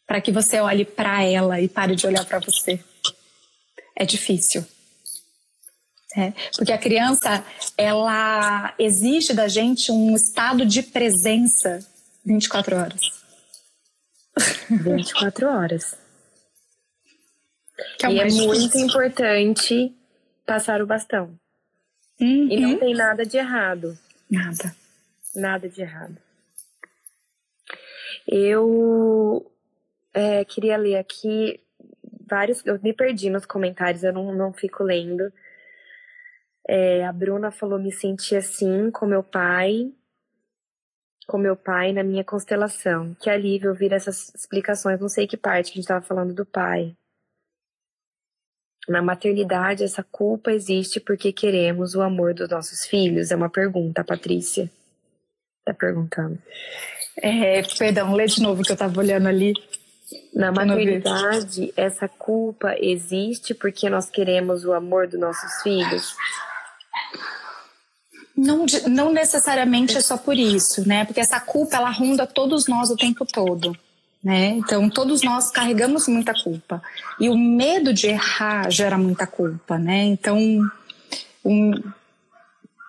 para 0.06 0.22
que 0.22 0.32
você 0.32 0.60
olhe 0.60 0.86
para 0.86 1.24
ela 1.24 1.60
e 1.60 1.68
pare 1.68 1.96
de 1.96 2.08
olhar 2.08 2.26
para 2.26 2.40
você. 2.40 2.80
É 3.96 4.06
difícil. 4.06 4.66
É, 6.16 6.32
porque 6.56 6.72
a 6.72 6.78
criança, 6.78 7.44
ela 7.78 8.74
exige 8.80 9.34
da 9.34 9.48
gente 9.48 9.92
um 9.92 10.16
estado 10.16 10.66
de 10.66 10.82
presença 10.82 11.86
24 12.26 12.76
horas. 12.76 13.02
24 14.70 15.48
horas. 15.48 15.98
É 18.04 18.12
e 18.12 18.20
é 18.20 18.26
muito 18.26 18.78
importante 18.78 19.96
passar 20.46 20.82
o 20.82 20.88
bastão. 20.88 21.38
Uhum. 22.20 22.48
E 22.50 22.60
não 22.60 22.78
tem 22.78 22.94
nada 22.94 23.26
de 23.26 23.38
errado. 23.38 23.98
Nada. 24.30 24.76
Nada 25.36 25.70
de 25.70 25.82
errado. 25.82 26.18
Eu 28.28 29.50
é, 30.14 30.44
queria 30.44 30.78
ler 30.78 30.98
aqui 30.98 31.60
vários. 32.28 32.66
Eu 32.66 32.80
me 32.82 32.94
perdi 32.94 33.30
nos 33.30 33.46
comentários, 33.46 34.04
eu 34.04 34.12
não, 34.12 34.34
não 34.34 34.52
fico 34.52 34.84
lendo. 34.84 35.32
É, 36.68 37.06
a 37.06 37.14
Bruna 37.14 37.50
falou: 37.50 37.80
me 37.80 37.92
senti 37.92 38.36
assim 38.36 38.92
com 38.92 39.06
meu 39.06 39.24
pai, 39.24 39.92
com 41.26 41.38
meu 41.38 41.56
pai 41.56 41.94
na 41.94 42.04
minha 42.04 42.24
constelação. 42.24 43.16
Que 43.22 43.30
alívio 43.30 43.70
ouvir 43.70 43.94
essas 43.94 44.34
explicações. 44.36 45.00
Não 45.00 45.10
sei 45.10 45.28
que 45.28 45.38
parte 45.38 45.72
que 45.72 45.78
a 45.78 45.82
gente 45.82 45.86
estava 45.86 46.06
falando 46.06 46.34
do 46.34 46.46
pai. 46.46 46.96
Na 48.88 49.02
maternidade, 49.02 49.84
essa 49.84 50.02
culpa 50.02 50.52
existe 50.52 51.00
porque 51.00 51.34
queremos 51.34 51.94
o 51.94 52.02
amor 52.02 52.34
dos 52.34 52.50
nossos 52.50 52.86
filhos? 52.86 53.32
É 53.32 53.36
uma 53.36 53.50
pergunta, 53.50 54.04
Patrícia. 54.04 54.72
Tá 55.66 55.74
perguntando. 55.74 56.42
É, 57.18 57.62
perdão, 57.78 58.14
lê 58.14 58.26
de 58.28 58.42
novo 58.42 58.64
que 58.64 58.72
eu 58.72 58.76
estava 58.76 58.98
olhando 59.00 59.28
ali. 59.28 59.54
Na 60.34 60.54
maternidade, 60.54 61.74
essa 61.76 62.08
culpa 62.08 62.76
existe 62.80 63.54
porque 63.54 63.90
nós 63.90 64.10
queremos 64.10 64.64
o 64.64 64.72
amor 64.72 65.06
dos 65.08 65.20
nossos 65.20 65.62
filhos? 65.62 66.16
Não, 68.36 68.66
não 68.88 69.12
necessariamente 69.12 69.98
é 69.98 70.02
só 70.02 70.16
por 70.16 70.38
isso, 70.38 70.88
né? 70.88 71.06
Porque 71.06 71.20
essa 71.20 71.40
culpa 71.40 71.78
ela 71.78 71.90
ronda 71.90 72.28
todos 72.28 72.68
nós 72.68 72.92
o 72.92 72.96
tempo 72.96 73.26
todo, 73.26 73.76
né? 74.24 74.50
Então 74.50 74.90
todos 74.90 75.24
nós 75.24 75.50
carregamos 75.50 76.08
muita 76.08 76.34
culpa 76.34 76.82
e 77.20 77.30
o 77.30 77.38
medo 77.38 77.92
de 77.92 78.08
errar 78.08 78.70
gera 78.70 78.98
muita 78.98 79.26
culpa, 79.26 79.80
né? 79.80 80.04
Então 80.06 80.38
um, 81.44 81.72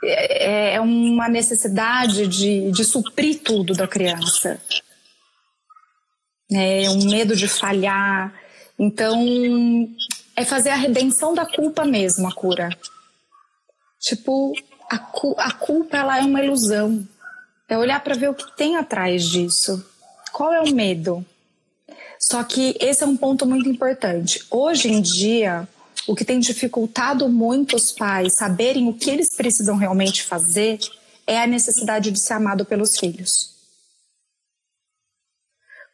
é, 0.04 0.74
é 0.74 0.80
uma 0.80 1.28
necessidade 1.28 2.26
de, 2.26 2.70
de 2.70 2.84
suprir 2.84 3.40
tudo 3.42 3.72
da 3.72 3.88
criança, 3.88 4.60
é 6.50 6.88
um 6.90 7.04
medo 7.10 7.36
de 7.36 7.46
falhar. 7.46 8.32
Então 8.78 9.88
é 10.36 10.44
fazer 10.44 10.70
a 10.70 10.76
redenção 10.76 11.34
da 11.34 11.44
culpa 11.44 11.84
mesmo, 11.84 12.28
a 12.28 12.32
cura. 12.32 12.70
Tipo, 13.98 14.52
a, 14.88 14.98
cu 14.98 15.34
a 15.38 15.52
culpa 15.52 15.96
ela 15.96 16.18
é 16.18 16.22
uma 16.22 16.42
ilusão. 16.42 17.06
É 17.68 17.76
olhar 17.76 18.02
para 18.02 18.14
ver 18.14 18.30
o 18.30 18.34
que 18.34 18.56
tem 18.56 18.76
atrás 18.76 19.24
disso. 19.24 19.84
Qual 20.32 20.52
é 20.52 20.60
o 20.60 20.72
medo? 20.72 21.24
Só 22.18 22.42
que 22.42 22.76
esse 22.80 23.02
é 23.02 23.06
um 23.06 23.16
ponto 23.16 23.46
muito 23.46 23.68
importante. 23.68 24.44
Hoje 24.50 24.88
em 24.88 25.00
dia, 25.00 25.68
o 26.06 26.14
que 26.14 26.24
tem 26.24 26.40
dificultado 26.40 27.28
muito 27.28 27.76
os 27.76 27.92
pais 27.92 28.34
saberem 28.34 28.88
o 28.88 28.94
que 28.94 29.10
eles 29.10 29.34
precisam 29.34 29.76
realmente 29.76 30.22
fazer 30.22 30.78
é 31.26 31.40
a 31.40 31.46
necessidade 31.46 32.10
de 32.10 32.18
ser 32.18 32.32
amado 32.32 32.64
pelos 32.64 32.98
filhos. 32.98 33.54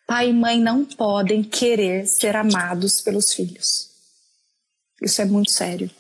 Pai 0.07 0.29
e 0.29 0.33
mãe 0.33 0.61
não 0.61 0.85
podem 0.85 1.43
querer 1.43 2.07
ser 2.07 2.37
amados 2.37 3.01
pelos 3.01 3.33
filhos. 3.33 3.91
Isso 5.03 5.21
é 5.21 5.25
muito 5.25 5.51
sério. 5.51 5.91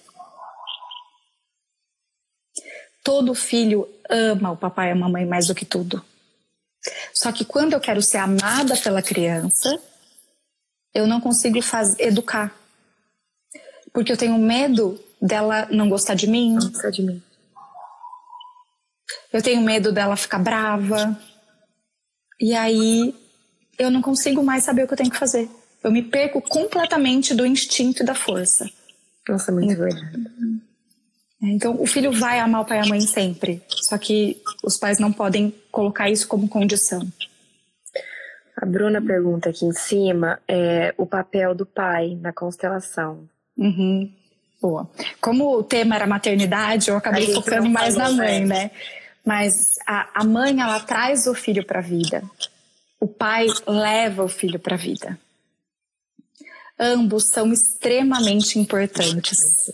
Todo 3.04 3.34
filho 3.34 3.88
ama 4.10 4.50
o 4.50 4.56
papai 4.56 4.88
e 4.88 4.92
a 4.92 4.96
mamãe 4.96 5.24
mais 5.24 5.46
do 5.46 5.54
que 5.54 5.64
tudo. 5.64 6.04
Só 7.12 7.30
que 7.30 7.44
quando 7.44 7.74
eu 7.74 7.80
quero 7.80 8.02
ser 8.02 8.18
amada 8.18 8.76
pela 8.76 9.02
criança, 9.02 9.78
eu 10.92 11.06
não 11.06 11.20
consigo 11.20 11.60
faz, 11.62 11.98
educar. 11.98 12.54
Porque 13.92 14.10
eu 14.10 14.16
tenho 14.16 14.38
medo 14.38 14.98
dela 15.20 15.68
não 15.70 15.88
gostar 15.88 16.14
de 16.14 16.26
mim. 16.26 16.54
Não 16.54 16.70
gostar 16.70 16.90
de 16.90 17.02
mim. 17.02 17.22
Eu 19.32 19.42
tenho 19.42 19.60
medo 19.60 19.92
dela 19.92 20.16
ficar 20.16 20.38
brava. 20.38 21.18
E 22.40 22.54
aí 22.54 23.14
eu 23.78 23.90
não 23.90 24.02
consigo 24.02 24.42
mais 24.42 24.64
saber 24.64 24.84
o 24.84 24.86
que 24.86 24.94
eu 24.94 24.98
tenho 24.98 25.10
que 25.10 25.18
fazer. 25.18 25.48
Eu 25.82 25.90
me 25.90 26.02
perco 26.02 26.40
completamente 26.40 27.34
do 27.34 27.44
instinto 27.44 28.02
e 28.02 28.06
da 28.06 28.14
força. 28.14 28.68
Nossa, 29.28 29.52
muito 29.52 29.76
verdade. 29.76 30.53
É, 31.44 31.48
então, 31.48 31.76
o 31.78 31.86
filho 31.86 32.10
vai 32.10 32.40
amar 32.40 32.62
o 32.62 32.64
pai 32.64 32.78
e 32.78 32.80
a 32.80 32.86
mãe 32.86 33.00
sempre, 33.02 33.62
só 33.68 33.98
que 33.98 34.40
os 34.62 34.78
pais 34.78 34.98
não 34.98 35.12
podem 35.12 35.54
colocar 35.70 36.08
isso 36.08 36.26
como 36.26 36.48
condição. 36.48 37.06
A 38.56 38.64
Bruna 38.64 39.02
pergunta 39.02 39.50
aqui 39.50 39.66
em 39.66 39.72
cima 39.72 40.40
é, 40.48 40.94
o 40.96 41.04
papel 41.04 41.54
do 41.54 41.66
pai 41.66 42.16
na 42.20 42.32
constelação. 42.32 43.28
Uhum. 43.58 44.10
Boa. 44.62 44.88
Como 45.20 45.58
o 45.58 45.62
tema 45.62 45.96
era 45.96 46.06
maternidade, 46.06 46.88
eu 46.88 46.96
acabei 46.96 47.34
focando 47.34 47.68
mais 47.68 47.96
na 47.96 48.10
mãe, 48.10 48.46
né? 48.46 48.70
Mas 49.24 49.74
a, 49.86 50.20
a 50.20 50.24
mãe, 50.24 50.58
ela 50.58 50.80
traz 50.80 51.26
o 51.26 51.34
filho 51.34 51.64
para 51.64 51.80
a 51.80 51.82
vida. 51.82 52.22
O 52.98 53.06
pai 53.06 53.46
leva 53.66 54.24
o 54.24 54.28
filho 54.28 54.58
para 54.58 54.76
a 54.76 54.78
vida. 54.78 55.18
Ambos 56.78 57.24
são 57.24 57.52
extremamente 57.52 58.58
importantes 58.58 59.70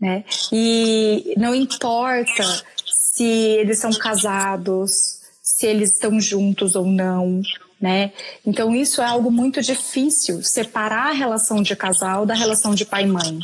né? 0.00 0.24
E 0.52 1.34
não 1.36 1.54
importa 1.54 2.44
se 2.86 3.24
eles 3.24 3.78
são 3.78 3.90
casados, 3.92 5.18
se 5.42 5.66
eles 5.66 5.92
estão 5.92 6.20
juntos 6.20 6.76
ou 6.76 6.86
não, 6.86 7.42
né? 7.80 8.12
Então 8.46 8.74
isso 8.74 9.02
é 9.02 9.04
algo 9.04 9.30
muito 9.30 9.60
difícil, 9.60 10.42
separar 10.42 11.08
a 11.08 11.12
relação 11.12 11.62
de 11.62 11.74
casal 11.74 12.24
da 12.24 12.34
relação 12.34 12.74
de 12.74 12.84
pai 12.84 13.04
e 13.04 13.06
mãe. 13.06 13.40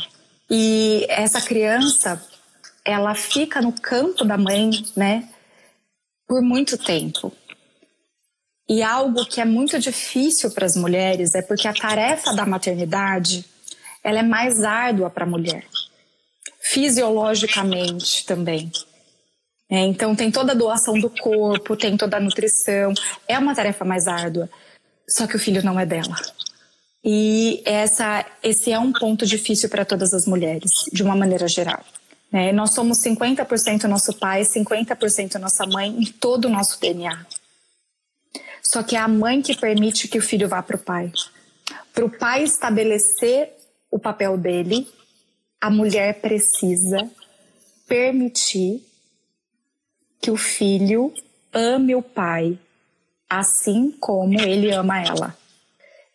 E 0.49 1.05
essa 1.09 1.41
criança, 1.41 2.23
ela 2.85 3.15
fica 3.15 3.61
no 3.61 3.73
campo 3.73 4.23
da 4.23 4.37
mãe, 4.37 4.71
né? 4.95 5.27
Por 6.27 6.41
muito 6.41 6.77
tempo. 6.77 7.31
E 8.67 8.81
algo 8.81 9.25
que 9.25 9.41
é 9.41 9.45
muito 9.45 9.77
difícil 9.77 10.51
para 10.51 10.65
as 10.65 10.75
mulheres 10.75 11.35
é 11.35 11.41
porque 11.41 11.67
a 11.67 11.73
tarefa 11.73 12.33
da 12.33 12.45
maternidade, 12.45 13.45
ela 14.03 14.19
é 14.19 14.23
mais 14.23 14.63
árdua 14.63 15.09
para 15.09 15.23
a 15.23 15.29
mulher 15.29 15.65
fisiologicamente 16.65 18.25
também. 18.25 18.71
É, 19.69 19.79
então 19.79 20.15
tem 20.15 20.31
toda 20.31 20.51
a 20.51 20.55
doação 20.55 20.99
do 20.99 21.09
corpo, 21.09 21.77
tem 21.77 21.95
toda 21.95 22.17
a 22.17 22.19
nutrição, 22.19 22.93
é 23.27 23.37
uma 23.37 23.55
tarefa 23.55 23.85
mais 23.85 24.07
árdua. 24.07 24.49
Só 25.07 25.27
que 25.27 25.35
o 25.35 25.39
filho 25.39 25.63
não 25.63 25.79
é 25.79 25.85
dela. 25.85 26.15
E 27.03 27.61
essa, 27.65 28.25
esse 28.41 28.71
é 28.71 28.79
um 28.79 28.91
ponto 28.91 29.25
difícil 29.27 29.69
para 29.69 29.85
todas 29.85 30.11
as 30.13 30.25
mulheres, 30.25 30.71
de 30.91 31.03
uma 31.03 31.15
maneira 31.15 31.47
geral. 31.47 31.83
É, 32.33 32.51
nós 32.51 32.73
somos 32.73 32.97
50% 32.97 33.83
nosso 33.83 34.13
pai, 34.13 34.41
50% 34.41 35.35
nossa 35.35 35.67
mãe 35.67 35.89
em 35.89 36.05
todo 36.05 36.45
o 36.45 36.49
nosso 36.49 36.79
DNA. 36.81 37.25
Só 38.63 38.81
que 38.81 38.95
é 38.95 38.99
a 38.99 39.07
mãe 39.07 39.41
que 39.41 39.55
permite 39.55 40.07
que 40.07 40.17
o 40.17 40.21
filho 40.21 40.49
vá 40.49 40.63
para 40.63 40.75
o 40.75 40.79
pai. 40.79 41.11
Para 41.93 42.05
o 42.05 42.09
pai 42.09 42.43
estabelecer 42.43 43.53
o 43.91 43.99
papel 43.99 44.35
dele, 44.35 44.87
a 45.59 45.69
mulher 45.69 46.21
precisa 46.21 47.09
permitir 47.87 48.83
que 50.21 50.31
o 50.31 50.37
filho 50.37 51.13
ame 51.53 51.95
o 51.95 52.01
pai, 52.01 52.57
assim 53.29 53.91
como 53.91 54.39
ele 54.39 54.71
ama 54.71 55.01
ela. 55.01 55.37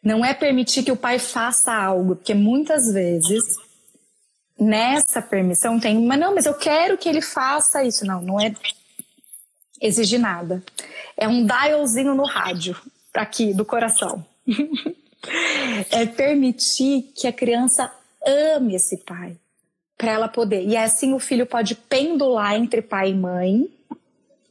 Não 0.03 0.25
é 0.25 0.33
permitir 0.33 0.83
que 0.83 0.93
o 0.93 0.97
pai 0.97 1.19
faça 1.19 1.73
algo, 1.75 2.17
porque 2.17 2.35
muitas 2.35 2.93
vezes 2.93 3.45
nessa 4.59 5.23
permissão 5.23 5.81
tem, 5.81 6.05
mas 6.05 6.21
não, 6.21 6.35
mas 6.35 6.47
eu 6.47 6.55
quero 6.55 6.99
que 6.99 7.09
ele 7.09 7.23
faça 7.23 7.83
isso. 7.85 8.05
Não, 8.05 8.21
não 8.21 8.41
é 8.41 8.55
exigir 9.81 10.19
nada. 10.19 10.63
É 11.17 11.27
um 11.27 11.47
dialzinho 11.47 12.15
no 12.15 12.25
rádio, 12.25 12.77
aqui, 13.15 13.55
do 13.55 13.65
coração. 13.65 14.25
é 15.91 16.07
permitir 16.07 17.13
que 17.15 17.27
a 17.27 17.33
criança 17.33 17.91
ame 18.27 18.75
esse 18.75 18.99
pai, 18.99 19.37
para 19.97 20.13
ela 20.13 20.29
poder. 20.29 20.65
E 20.67 20.77
assim 20.77 21.15
o 21.15 21.19
filho 21.19 21.47
pode 21.47 21.75
pendular 21.75 22.55
entre 22.55 22.83
pai 22.83 23.11
e 23.11 23.15
mãe 23.15 23.71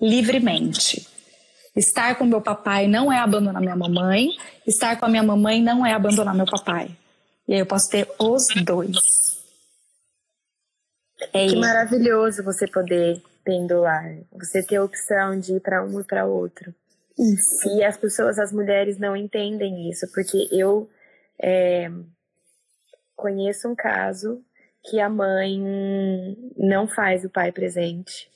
livremente. 0.02 1.08
Estar 1.76 2.16
com 2.16 2.26
meu 2.26 2.42
papai 2.42 2.88
não 2.88 3.12
é 3.12 3.20
abandonar 3.20 3.62
minha 3.62 3.76
mamãe, 3.76 4.30
estar 4.66 5.00
com 5.00 5.06
a 5.06 5.10
minha 5.10 5.24
mamãe 5.24 5.62
não 5.62 5.86
é 5.86 5.94
abandonar 5.94 6.36
meu 6.36 6.46
papai. 6.46 6.90
E 7.48 7.54
aí 7.54 7.60
eu 7.60 7.66
posso 7.66 7.90
ter 7.90 8.08
os 8.20 8.48
dois. 8.64 9.40
É 11.34 11.46
que 11.46 11.46
isso. 11.48 11.60
maravilhoso 11.60 12.44
você 12.44 12.68
poder 12.68 13.22
pendular, 13.44 14.18
você 14.32 14.64
ter 14.64 14.78
a 14.78 14.84
opção 14.84 15.40
de 15.40 15.54
ir 15.54 15.60
para 15.60 15.84
um 15.84 16.00
e 16.00 16.04
para 16.04 16.26
outro. 16.26 16.74
Isso. 17.18 17.68
E 17.76 17.84
as 17.84 17.98
pessoas, 17.98 18.40
as 18.40 18.54
mulheres, 18.54 18.98
não 18.98 19.16
entendem 19.16 19.90
isso, 19.90 20.08
porque 20.14 20.48
eu 20.52 20.90
é, 21.42 21.92
conheço 23.20 23.68
um 23.68 23.76
caso 23.76 24.42
que 24.84 25.00
a 25.00 25.10
mãe 25.10 25.60
não 26.58 26.88
faz 26.88 27.26
o 27.26 27.30
pai 27.30 27.52
presente, 27.52 28.32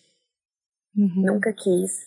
uhum. 0.96 1.24
nunca 1.26 1.54
quis, 1.54 2.06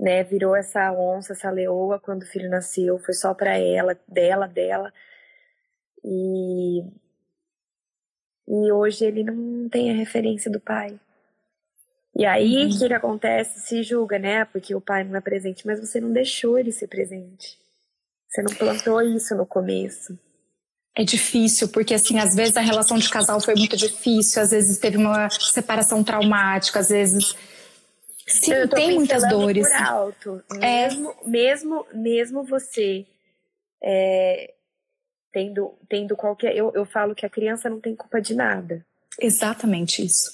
né? 0.00 0.24
Virou 0.24 0.56
essa 0.56 0.90
onça, 0.92 1.34
essa 1.34 1.50
leoa 1.50 2.00
quando 2.00 2.22
o 2.22 2.26
filho 2.26 2.48
nasceu, 2.48 2.98
foi 2.98 3.12
só 3.12 3.34
para 3.34 3.56
ela, 3.58 3.98
dela, 4.08 4.46
dela. 4.46 4.92
E 6.02 6.82
e 8.48 8.72
hoje 8.72 9.04
ele 9.04 9.22
não 9.22 9.68
tem 9.68 9.90
a 9.90 9.94
referência 9.94 10.50
do 10.50 10.60
pai. 10.60 10.98
E 12.14 12.26
aí, 12.26 12.56
o 12.56 12.64
uhum. 12.64 12.78
que, 12.78 12.88
que 12.88 12.94
acontece? 12.94 13.60
Se 13.60 13.82
julga, 13.82 14.18
né? 14.18 14.44
Porque 14.44 14.74
o 14.74 14.80
pai 14.80 15.04
não 15.04 15.16
é 15.16 15.20
presente, 15.20 15.66
mas 15.66 15.80
você 15.80 16.00
não 16.00 16.12
deixou 16.12 16.58
ele 16.58 16.72
ser 16.72 16.88
presente. 16.88 17.58
Você 18.28 18.42
não 18.42 18.54
plantou 18.54 19.00
isso 19.00 19.34
no 19.34 19.46
começo. 19.46 20.18
É 20.94 21.04
difícil, 21.04 21.68
porque 21.68 21.94
assim, 21.94 22.18
às 22.18 22.34
vezes 22.34 22.56
a 22.56 22.60
relação 22.60 22.98
de 22.98 23.08
casal 23.08 23.40
foi 23.40 23.54
muito 23.54 23.76
difícil, 23.76 24.42
às 24.42 24.50
vezes 24.50 24.76
teve 24.78 24.98
uma 24.98 25.30
separação 25.30 26.04
traumática, 26.04 26.80
às 26.80 26.90
vezes. 26.90 27.34
Sim, 28.26 28.52
tem 28.74 28.94
muitas 28.94 29.26
dores. 29.28 29.66
Por 29.66 29.82
alto. 29.82 30.44
É. 30.60 30.88
Mesmo, 30.88 31.10
é... 31.10 31.28
mesmo, 31.28 31.86
mesmo 31.94 32.44
você 32.44 33.06
é, 33.82 34.52
tendo, 35.32 35.74
tendo 35.88 36.14
qualquer. 36.14 36.54
Eu, 36.54 36.70
eu 36.74 36.84
falo 36.84 37.14
que 37.14 37.24
a 37.24 37.30
criança 37.30 37.70
não 37.70 37.80
tem 37.80 37.96
culpa 37.96 38.20
de 38.20 38.34
nada. 38.34 38.84
Exatamente 39.18 40.04
isso. 40.04 40.30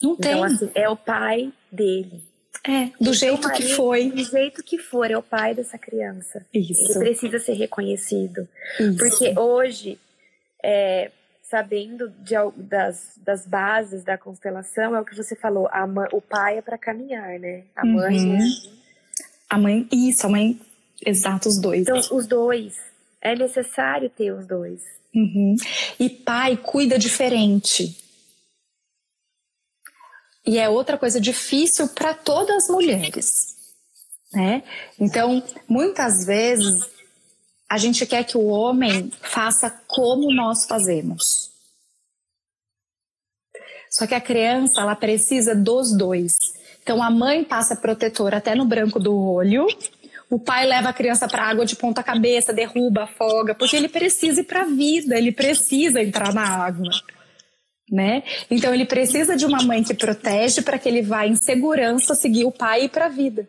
Não 0.00 0.14
então, 0.14 0.32
tem. 0.32 0.44
Assim, 0.44 0.70
é 0.74 0.88
o 0.88 0.96
pai 0.96 1.52
dele. 1.70 2.22
É, 2.64 2.86
do 2.86 2.92
então, 3.00 3.12
jeito 3.14 3.50
que 3.52 3.62
foi. 3.74 4.10
Do 4.10 4.24
jeito 4.24 4.62
que 4.62 4.78
for, 4.78 5.10
é 5.10 5.16
o 5.16 5.22
pai 5.22 5.54
dessa 5.54 5.76
criança. 5.78 6.44
Isso. 6.52 6.92
Ele 6.92 6.98
precisa 6.98 7.38
ser 7.38 7.54
reconhecido. 7.54 8.48
Isso. 8.78 8.98
Porque 8.98 9.38
hoje, 9.38 9.98
é, 10.62 11.10
sabendo 11.42 12.08
de, 12.20 12.34
das, 12.56 13.12
das 13.16 13.46
bases 13.46 14.04
da 14.04 14.16
constelação, 14.16 14.94
é 14.94 15.00
o 15.00 15.04
que 15.04 15.16
você 15.16 15.34
falou, 15.34 15.68
a 15.72 15.86
mãe, 15.86 16.08
o 16.12 16.20
pai 16.20 16.58
é 16.58 16.62
para 16.62 16.78
caminhar, 16.78 17.38
né? 17.38 17.64
A 17.74 17.84
mãe. 17.84 18.16
Uhum. 18.16 18.38
A 19.50 19.58
mãe, 19.58 19.88
isso, 19.92 20.26
a 20.26 20.30
mãe, 20.30 20.58
exato, 21.04 21.48
os 21.48 21.60
dois. 21.60 21.82
Então, 21.82 21.98
os 22.16 22.26
dois. 22.26 22.76
É 23.20 23.36
necessário 23.36 24.10
ter 24.10 24.32
os 24.32 24.46
dois. 24.46 24.80
Uhum. 25.14 25.54
E 25.98 26.08
pai 26.08 26.56
cuida 26.56 26.98
diferente. 26.98 28.01
E 30.44 30.58
é 30.58 30.68
outra 30.68 30.98
coisa 30.98 31.20
difícil 31.20 31.88
para 31.88 32.14
todas 32.14 32.64
as 32.64 32.68
mulheres. 32.68 33.56
Né? 34.32 34.62
Então, 34.98 35.42
muitas 35.68 36.24
vezes, 36.24 36.88
a 37.70 37.78
gente 37.78 38.04
quer 38.06 38.24
que 38.24 38.36
o 38.36 38.46
homem 38.46 39.10
faça 39.20 39.70
como 39.86 40.32
nós 40.34 40.64
fazemos. 40.64 41.50
Só 43.90 44.06
que 44.06 44.14
a 44.14 44.20
criança, 44.20 44.80
ela 44.80 44.96
precisa 44.96 45.54
dos 45.54 45.96
dois. 45.96 46.34
Então, 46.82 47.02
a 47.02 47.10
mãe 47.10 47.44
passa 47.44 47.76
protetor 47.76 48.34
até 48.34 48.54
no 48.54 48.64
branco 48.64 48.98
do 48.98 49.14
olho 49.14 49.66
o 50.32 50.38
pai 50.38 50.64
leva 50.66 50.88
a 50.88 50.94
criança 50.94 51.28
para 51.28 51.46
água 51.46 51.66
de 51.66 51.76
ponta 51.76 52.02
cabeça, 52.02 52.54
derruba, 52.54 53.02
afoga, 53.02 53.54
porque 53.54 53.76
ele 53.76 53.86
precisa 53.86 54.40
ir 54.40 54.44
para 54.44 54.62
a 54.62 54.64
vida, 54.64 55.18
ele 55.18 55.30
precisa 55.30 56.00
entrar 56.00 56.32
na 56.32 56.42
água. 56.42 56.90
Né? 57.92 58.22
Então 58.50 58.72
ele 58.72 58.86
precisa 58.86 59.36
de 59.36 59.44
uma 59.44 59.62
mãe 59.62 59.84
que 59.84 59.92
protege 59.92 60.62
para 60.62 60.78
que 60.78 60.88
ele 60.88 61.02
vá 61.02 61.26
em 61.26 61.36
segurança 61.36 62.14
seguir 62.14 62.46
o 62.46 62.50
pai 62.50 62.84
e 62.84 62.88
para 62.88 63.04
a 63.04 63.10
vida. 63.10 63.46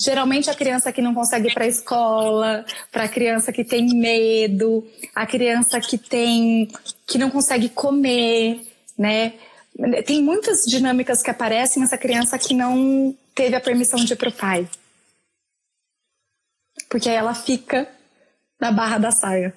Geralmente 0.00 0.48
a 0.48 0.54
criança 0.54 0.90
que 0.90 1.02
não 1.02 1.12
consegue 1.12 1.48
ir 1.48 1.52
para 1.52 1.64
a 1.64 1.68
escola, 1.68 2.64
para 2.90 3.04
a 3.04 3.08
criança 3.08 3.52
que 3.52 3.62
tem 3.62 3.86
medo, 3.94 4.82
a 5.14 5.26
criança 5.26 5.78
que 5.78 5.98
tem 5.98 6.68
que 7.06 7.18
não 7.18 7.30
consegue 7.30 7.68
comer, 7.68 8.62
né? 8.98 9.34
Tem 10.06 10.22
muitas 10.22 10.64
dinâmicas 10.64 11.22
que 11.22 11.30
aparecem 11.30 11.82
essa 11.82 11.98
criança 11.98 12.38
que 12.38 12.54
não 12.54 13.14
teve 13.34 13.54
a 13.54 13.60
permissão 13.60 14.02
de 14.02 14.14
ir 14.14 14.16
para 14.16 14.30
o 14.30 14.32
pai 14.32 14.66
porque 16.94 17.08
aí 17.08 17.16
ela 17.16 17.34
fica 17.34 17.88
na 18.60 18.70
barra 18.70 18.98
da 18.98 19.10
saia. 19.10 19.52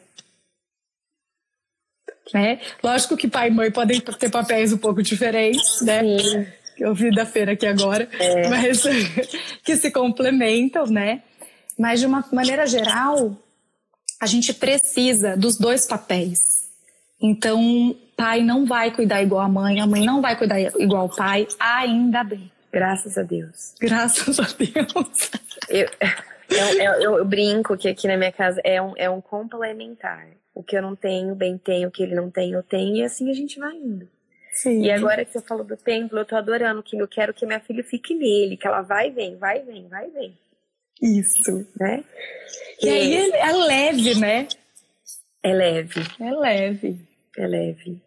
Né? 2.34 2.60
Lógico 2.84 3.16
que 3.16 3.28
pai 3.28 3.48
e 3.48 3.52
mãe 3.52 3.72
podem 3.72 4.00
ter 4.00 4.30
papéis 4.30 4.74
um 4.74 4.78
pouco 4.78 5.02
diferentes, 5.02 5.82
né? 5.82 6.02
Sim. 6.20 6.48
Eu 6.80 6.94
vi 6.94 7.10
da 7.10 7.26
feira 7.26 7.54
aqui 7.54 7.66
agora, 7.66 8.08
é. 8.20 8.48
mas 8.50 8.84
que 9.64 9.76
se 9.76 9.90
complementam, 9.90 10.86
né? 10.86 11.24
Mas 11.78 12.00
de 12.00 12.06
uma 12.06 12.24
maneira 12.32 12.68
geral, 12.68 13.36
a 14.22 14.26
gente 14.26 14.54
precisa 14.54 15.36
dos 15.36 15.58
dois 15.58 15.86
papéis. 15.86 16.40
Então, 17.22 17.96
pai 18.16 18.42
não 18.42 18.66
vai 18.66 18.92
cuidar 18.92 19.22
igual 19.22 19.42
a 19.42 19.50
mãe, 19.50 19.80
a 19.80 19.88
mãe 19.88 20.06
não 20.06 20.22
vai 20.22 20.36
cuidar 20.36 20.60
igual 20.60 21.06
o 21.06 21.16
pai, 21.16 21.48
ainda 21.60 22.24
bem. 22.24 22.52
Graças 22.72 23.18
a 23.18 23.24
Deus. 23.24 23.74
Graças 23.80 24.40
a 24.40 24.44
Deus. 24.44 25.32
Eu, 25.70 25.88
eu, 26.50 26.80
eu, 26.80 27.18
eu, 27.18 27.26
brinco 27.26 27.78
que 27.78 27.88
aqui 27.88 28.08
na 28.08 28.18
minha 28.18 28.32
casa 28.32 28.62
é 28.64 28.82
um, 28.82 28.94
é 28.98 29.10
um 29.10 29.22
complementar. 29.22 30.28
O 30.58 30.64
que 30.64 30.76
eu 30.76 30.82
não 30.82 30.96
tenho, 30.96 31.36
bem 31.36 31.56
tenho, 31.56 31.88
o 31.88 31.92
que 31.92 32.02
ele 32.02 32.16
não 32.16 32.32
tem, 32.32 32.54
eu 32.54 32.64
tenho, 32.64 32.96
e 32.96 33.04
assim 33.04 33.30
a 33.30 33.34
gente 33.34 33.60
vai 33.60 33.76
indo. 33.76 34.10
Sim. 34.52 34.82
E 34.82 34.90
agora 34.90 35.24
que 35.24 35.32
você 35.32 35.40
falou 35.40 35.64
do 35.64 35.78
templo, 35.78 36.18
eu 36.18 36.26
tô 36.26 36.36
adorando, 36.36 36.82
que 36.82 36.98
eu 36.98 37.08
quero 37.08 37.32
que 37.32 37.46
minha 37.46 37.60
filha 37.60 37.84
fique 37.84 38.16
nele, 38.16 38.58
que 38.58 38.66
ela 38.66 38.82
vai 38.82 39.10
e 39.10 39.12
vem, 39.12 39.38
vai 39.38 39.60
e 39.60 39.64
vem, 39.64 39.88
vai 39.88 40.08
e 40.08 40.10
vem. 40.10 40.38
Isso. 41.00 41.68
Né? 41.80 42.04
E, 42.82 42.88
e 42.88 42.90
aí 42.90 43.32
é 43.34 43.52
leve, 43.54 44.20
né? 44.20 44.48
É 45.44 45.54
leve. 45.54 46.02
É 46.20 46.32
leve. 46.32 47.08
É 47.38 47.46
leve. 47.48 48.02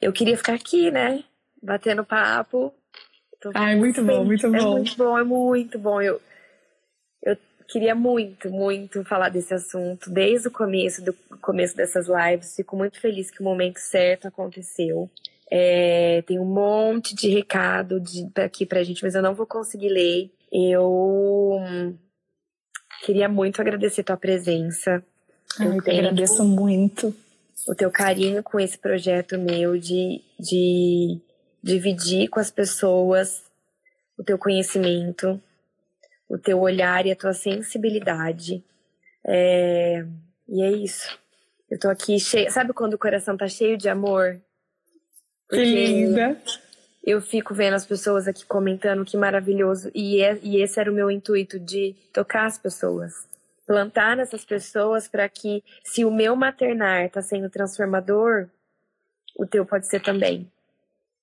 Eu 0.00 0.10
queria 0.10 0.38
ficar 0.38 0.54
aqui, 0.54 0.90
né? 0.90 1.22
Batendo 1.62 2.02
papo. 2.02 2.72
Tô 3.42 3.50
Ai, 3.54 3.76
muito 3.76 4.02
bom, 4.02 4.24
muito 4.24 4.50
bom. 4.50 4.56
É 4.56 4.60
muito 4.62 4.96
bom, 4.96 5.18
é 5.18 5.24
muito 5.24 5.78
bom. 5.78 6.00
Eu, 6.00 6.18
queria 7.68 7.94
muito, 7.94 8.50
muito 8.50 9.04
falar 9.04 9.28
desse 9.28 9.54
assunto 9.54 10.10
desde 10.10 10.48
o 10.48 10.50
começo, 10.50 11.02
do 11.02 11.12
começo 11.40 11.76
dessas 11.76 12.06
lives. 12.06 12.56
Fico 12.56 12.76
muito 12.76 13.00
feliz 13.00 13.30
que 13.30 13.40
o 13.40 13.44
momento 13.44 13.78
certo 13.78 14.28
aconteceu. 14.28 15.10
É, 15.50 16.22
tem 16.22 16.38
um 16.38 16.44
monte 16.44 17.14
de 17.14 17.28
recado 17.28 18.00
de, 18.00 18.30
aqui 18.36 18.64
pra 18.64 18.82
gente, 18.82 19.02
mas 19.02 19.14
eu 19.14 19.22
não 19.22 19.34
vou 19.34 19.46
conseguir 19.46 19.88
ler. 19.88 20.30
Eu 20.50 21.60
queria 23.04 23.28
muito 23.28 23.60
agradecer 23.60 24.02
tua 24.02 24.16
presença. 24.16 25.04
Ai, 25.58 25.66
eu 25.68 25.78
agradeço 25.78 26.44
muito. 26.44 27.14
O 27.66 27.74
teu 27.74 27.90
carinho 27.90 28.42
com 28.42 28.58
esse 28.58 28.78
projeto 28.78 29.38
meu 29.38 29.78
de, 29.78 30.20
de 30.38 31.20
dividir 31.62 32.28
com 32.28 32.40
as 32.40 32.50
pessoas 32.50 33.42
o 34.18 34.24
teu 34.24 34.38
conhecimento, 34.38 35.40
o 36.32 36.38
teu 36.38 36.58
olhar 36.60 37.04
e 37.04 37.12
a 37.12 37.16
tua 37.16 37.32
sensibilidade. 37.32 38.64
É... 39.26 40.04
E 40.48 40.62
é 40.62 40.72
isso. 40.72 41.18
Eu 41.70 41.78
tô 41.78 41.88
aqui 41.88 42.18
cheia. 42.18 42.50
Sabe 42.50 42.72
quando 42.72 42.94
o 42.94 42.98
coração 42.98 43.36
tá 43.36 43.46
cheio 43.46 43.76
de 43.76 43.88
amor? 43.88 44.40
Porque... 45.48 45.64
Que 45.64 45.86
linda! 45.86 46.40
eu 47.04 47.20
fico 47.20 47.52
vendo 47.52 47.74
as 47.74 47.84
pessoas 47.84 48.28
aqui 48.28 48.46
comentando 48.46 49.04
que 49.04 49.16
maravilhoso. 49.16 49.90
E, 49.94 50.22
é, 50.22 50.38
e 50.42 50.62
esse 50.62 50.78
era 50.78 50.90
o 50.90 50.94
meu 50.94 51.10
intuito 51.10 51.58
de 51.58 51.94
tocar 52.12 52.46
as 52.46 52.58
pessoas. 52.58 53.12
Plantar 53.66 54.16
nessas 54.16 54.44
pessoas 54.44 55.08
para 55.08 55.28
que, 55.28 55.64
se 55.84 56.04
o 56.04 56.10
meu 56.10 56.36
maternar 56.36 57.04
está 57.04 57.20
sendo 57.20 57.50
transformador, 57.50 58.48
o 59.36 59.46
teu 59.46 59.66
pode 59.66 59.88
ser 59.88 60.00
também. 60.00 60.50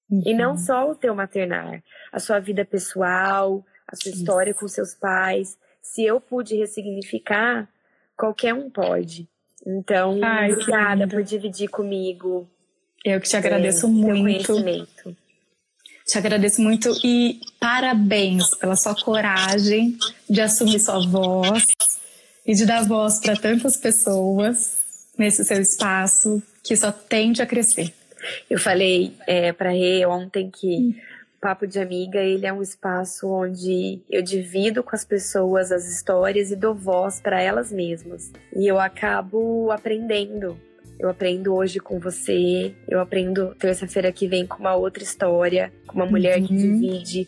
Uhum. 0.09 0.23
E 0.25 0.33
não 0.33 0.51
uhum. 0.51 0.57
só 0.57 0.89
o 0.89 0.95
teu 0.95 1.15
maternar, 1.15 1.81
a 2.11 2.19
sua 2.19 2.39
vida 2.39 2.65
pessoal, 2.65 3.63
a 3.91 3.95
sua 3.95 4.11
Isso. 4.11 4.19
história 4.19 4.53
com 4.53 4.67
seus 4.67 4.93
pais. 4.93 5.57
Se 5.81 6.03
eu 6.03 6.21
pude 6.21 6.55
ressignificar, 6.55 7.67
qualquer 8.15 8.53
um 8.53 8.69
pode. 8.69 9.27
Então, 9.65 10.19
Ai, 10.23 10.51
obrigada 10.53 11.07
por 11.07 11.23
dividir 11.23 11.69
comigo. 11.69 12.47
Eu 13.03 13.19
que 13.19 13.27
te 13.27 13.35
agradeço 13.35 13.85
é, 13.85 13.89
muito. 13.89 15.17
Te 16.05 16.17
agradeço 16.17 16.61
muito 16.61 16.89
e 17.03 17.39
parabéns 17.59 18.55
pela 18.55 18.75
sua 18.75 18.95
coragem 18.95 19.97
de 20.29 20.41
assumir 20.41 20.79
sua 20.79 21.05
voz 21.07 21.67
e 22.45 22.53
de 22.53 22.65
dar 22.65 22.83
voz 22.85 23.19
para 23.19 23.35
tantas 23.35 23.77
pessoas 23.77 24.79
nesse 25.17 25.43
seu 25.45 25.61
espaço 25.61 26.41
que 26.63 26.75
só 26.75 26.91
tende 26.91 27.41
a 27.41 27.45
crescer. 27.45 27.93
Eu 28.49 28.59
falei 28.59 29.13
é, 29.27 29.53
para 29.53 29.69
Rê 29.69 30.05
ontem 30.05 30.49
que 30.49 30.67
hum. 30.67 30.95
Papo 31.39 31.65
de 31.65 31.79
Amiga 31.79 32.19
ele 32.19 32.45
é 32.45 32.53
um 32.53 32.61
espaço 32.61 33.27
onde 33.27 34.01
eu 34.09 34.21
divido 34.21 34.83
com 34.83 34.95
as 34.95 35.05
pessoas 35.05 35.71
as 35.71 35.87
histórias 35.87 36.51
e 36.51 36.55
dou 36.55 36.75
voz 36.75 37.19
para 37.21 37.41
elas 37.41 37.71
mesmas. 37.71 38.31
E 38.55 38.67
eu 38.67 38.79
acabo 38.79 39.71
aprendendo 39.71 40.57
eu 40.99 41.09
aprendo 41.09 41.55
hoje 41.55 41.79
com 41.79 41.97
você, 41.97 42.73
eu 42.85 42.99
aprendo 42.99 43.55
terça-feira 43.55 44.11
que 44.11 44.27
vem 44.27 44.45
com 44.45 44.59
uma 44.59 44.75
outra 44.75 45.01
história, 45.01 45.71
com 45.87 45.95
uma 45.95 46.05
mulher 46.05 46.39
uhum. 46.39 46.47
que 46.47 46.57
divide 46.57 47.27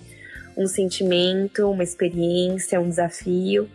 um 0.58 0.68
sentimento, 0.68 1.72
uma 1.72 1.82
experiência, 1.82 2.82
um 2.82 2.90
desafio. 2.90 3.70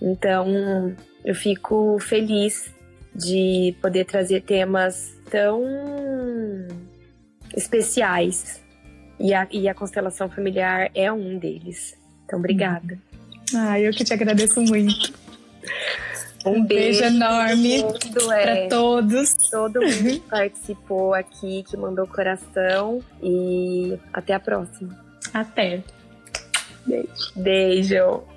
Então, 0.00 0.94
eu 1.24 1.34
fico 1.34 1.98
feliz 1.98 2.72
de 3.12 3.74
poder 3.82 4.04
trazer 4.04 4.42
temas 4.42 5.20
tão 5.28 5.64
especiais. 7.56 8.62
E 9.24 9.32
a, 9.32 9.48
e 9.50 9.66
a 9.70 9.74
constelação 9.74 10.28
familiar 10.28 10.90
é 10.94 11.10
um 11.10 11.38
deles. 11.38 11.96
Então, 12.26 12.38
obrigada. 12.38 12.98
Ah, 13.56 13.80
eu 13.80 13.90
que 13.90 14.04
te 14.04 14.12
agradeço 14.12 14.60
muito. 14.60 15.14
Um, 16.44 16.56
um 16.58 16.66
beijo, 16.66 17.00
beijo, 17.00 17.16
enorme 17.16 17.84
para 18.26 18.50
é, 18.50 18.68
todos. 18.68 19.34
Todo 19.50 19.80
mundo 19.80 20.10
que 20.10 20.20
participou 20.28 21.14
aqui, 21.14 21.64
que 21.66 21.74
mandou 21.74 22.06
coração. 22.06 23.02
E 23.22 23.98
até 24.12 24.34
a 24.34 24.40
próxima. 24.40 24.94
Até. 25.32 25.82
Beijo. 26.86 27.08
Beijo. 27.34 28.33